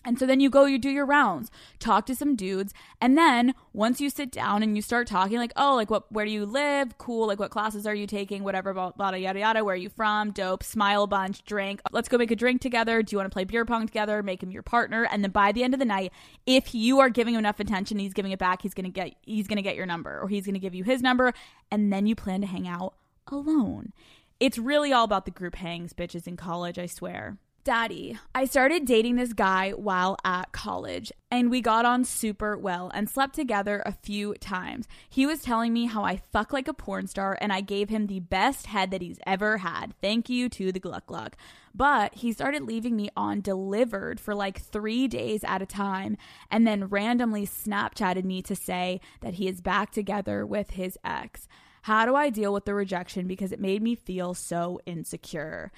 [0.04, 3.54] And so then you go, you do your rounds, talk to some dudes, and then
[3.72, 6.44] once you sit down and you start talking, like, oh, like what, where do you
[6.44, 6.98] live?
[6.98, 8.44] Cool, like what classes are you taking?
[8.44, 9.64] Whatever, blah, blah, yada, yada.
[9.64, 10.30] Where are you from?
[10.30, 10.62] Dope.
[10.62, 11.80] Smile bunch, drink.
[11.92, 13.02] Let's go make a drink together.
[13.02, 14.22] Do you want to play beer pong together?
[14.22, 15.06] Make him your partner.
[15.10, 16.12] And then by the end of the night,
[16.46, 18.62] if you are giving him enough attention, he's giving it back.
[18.62, 21.32] He's gonna get, he's gonna get your number, or he's gonna give you his number,
[21.70, 22.94] and then you plan to hang out
[23.28, 23.92] alone.
[24.40, 26.78] It's really all about the group hangs, bitches, in college.
[26.78, 27.38] I swear.
[27.64, 32.90] Daddy, I started dating this guy while at college, and we got on super well
[32.92, 34.86] and slept together a few times.
[35.08, 38.06] He was telling me how I fuck like a porn star, and I gave him
[38.06, 39.94] the best head that he's ever had.
[40.02, 41.38] Thank you to the Gluck Gluck.
[41.74, 46.18] But he started leaving me on delivered for like three days at a time,
[46.50, 51.48] and then randomly Snapchatted me to say that he is back together with his ex.
[51.80, 55.72] How do I deal with the rejection because it made me feel so insecure?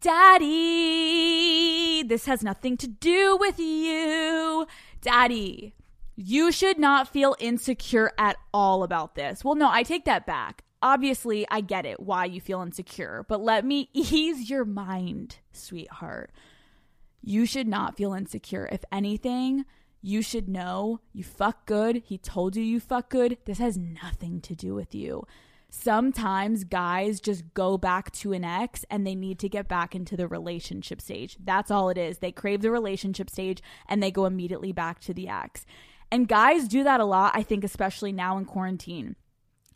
[0.00, 0.42] Daddy,
[2.02, 4.66] this has nothing to do with you.
[5.00, 5.74] Daddy,
[6.16, 9.44] you should not feel insecure at all about this.
[9.44, 10.64] Well, no, I take that back.
[10.82, 16.32] Obviously, I get it why you feel insecure, but let me ease your mind, sweetheart.
[17.22, 18.68] You should not feel insecure.
[18.72, 19.64] If anything,
[20.02, 22.02] you should know you fuck good.
[22.06, 23.38] He told you you fuck good.
[23.44, 25.26] This has nothing to do with you
[25.74, 30.16] sometimes guys just go back to an ex and they need to get back into
[30.16, 31.36] the relationship stage.
[31.42, 32.18] That's all it is.
[32.18, 35.66] They crave the relationship stage and they go immediately back to the ex.
[36.10, 39.16] And guys do that a lot, I think, especially now in quarantine.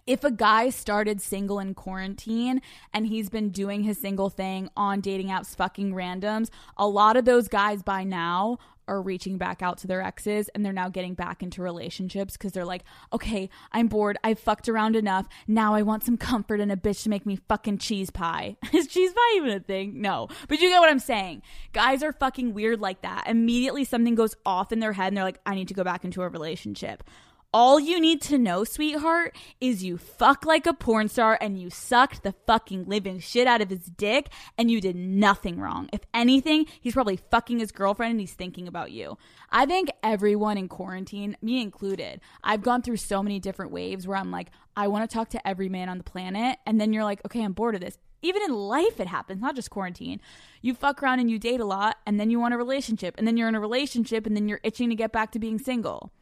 [0.07, 2.63] If a guy started single in quarantine
[2.95, 7.27] and he's been doing his single thing on dating apps, fucking randoms, a lot of
[7.27, 8.59] those guys by now
[8.89, 12.53] are reaching back out to their exes and they're now getting back into relationships because
[12.53, 14.19] they're like, okay, I'm bored.
[14.25, 15.29] I've fucked around enough.
[15.47, 18.57] Now I want some comfort and a bitch to make me fucking cheese pie.
[18.73, 20.01] Is cheese pie even a thing?
[20.01, 20.29] No.
[20.49, 21.43] But you get what I'm saying.
[21.73, 23.25] Guys are fucking weird like that.
[23.27, 26.05] Immediately something goes off in their head and they're like, I need to go back
[26.05, 27.05] into a relationship.
[27.51, 31.71] All you need to know, sweetheart, is you fuck like a porn star and you
[31.71, 34.29] sucked the fucking living shit out of his dick
[34.59, 35.89] and you did nothing wrong.
[35.91, 39.17] If anything, he's probably fucking his girlfriend and he's thinking about you.
[39.49, 44.19] I think everyone in quarantine, me included, I've gone through so many different waves where
[44.19, 46.59] I'm like, I want to talk to every man on the planet.
[46.67, 47.97] And then you're like, okay, I'm bored of this.
[48.21, 50.21] Even in life, it happens, not just quarantine.
[50.61, 53.27] You fuck around and you date a lot, and then you want a relationship, and
[53.27, 56.13] then you're in a relationship, and then you're itching to get back to being single.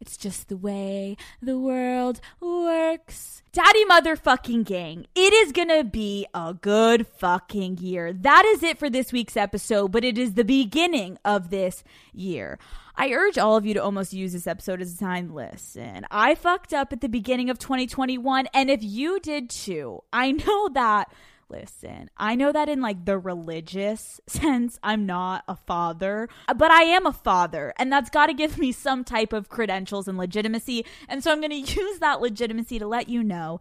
[0.00, 3.42] It's just the way the world works.
[3.52, 8.12] Daddy motherfucking gang, it is gonna be a good fucking year.
[8.12, 12.58] That is it for this week's episode, but it is the beginning of this year.
[12.96, 15.32] I urge all of you to almost use this episode as a sign.
[15.32, 20.32] Listen, I fucked up at the beginning of 2021, and if you did too, I
[20.32, 21.10] know that
[21.48, 26.82] listen, I know that in like the religious sense, I'm not a father, but I
[26.82, 30.84] am a father, and that's got to give me some type of credentials and legitimacy.
[31.08, 33.60] And so I'm going to use that legitimacy to let you know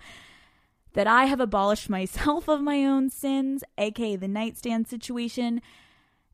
[0.93, 5.61] that I have abolished myself of my own sins, aka the nightstand situation.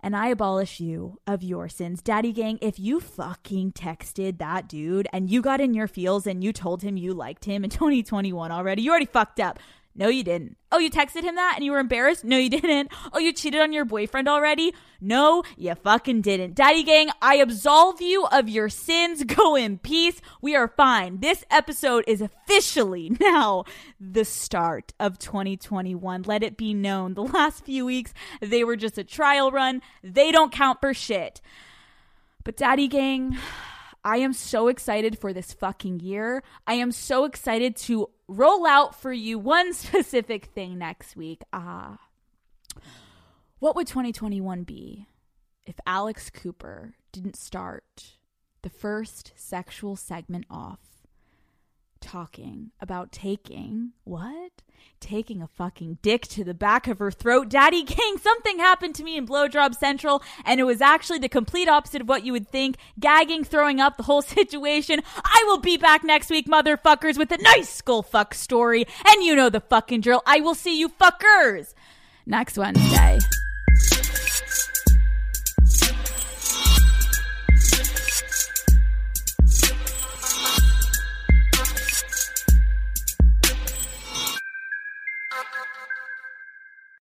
[0.04, 2.02] And I abolish you of your sins.
[2.02, 6.44] Daddy gang, if you fucking texted that dude and you got in your feels and
[6.44, 9.60] you told him you liked him in 2021 already, you already fucked up
[9.94, 10.58] No, you didn't.
[10.72, 12.24] Oh, you texted him that and you were embarrassed?
[12.24, 12.92] No, you didn't.
[13.12, 14.74] Oh, you cheated on your boyfriend already?
[15.02, 16.56] No, you fucking didn't.
[16.56, 19.24] Daddy gang, I absolve you of your sins.
[19.26, 20.22] Go in peace.
[20.42, 21.20] We are fine.
[21.20, 23.66] This episode is officially now
[24.00, 26.22] the start of 2021.
[26.24, 27.14] Let it be known.
[27.14, 29.82] The last few weeks, they were just a trial run.
[30.02, 31.42] They don't count for shit.
[32.46, 33.38] But Daddy gang,
[34.04, 36.44] I am so excited for this fucking year.
[36.66, 41.44] I am so excited to roll out for you one specific thing next week.
[41.52, 42.00] Ah.
[43.60, 45.08] What would 2021 be
[45.66, 48.18] if Alex Cooper didn't start
[48.64, 50.80] the first sexual segment off
[52.02, 54.52] talking about taking what?
[55.00, 57.50] Taking a fucking dick to the back of her throat.
[57.50, 61.70] Daddy Gang, something happened to me in Blowjob Central, and it was actually the complete
[61.70, 62.78] opposite of what you would think.
[63.00, 65.02] Gagging, throwing up, the whole situation.
[65.24, 68.86] I will be back next week, motherfuckers, with a nice skull fuck story.
[69.08, 70.22] And you know the fucking drill.
[70.26, 71.74] I will see you fuckers
[72.26, 73.20] next Wednesday.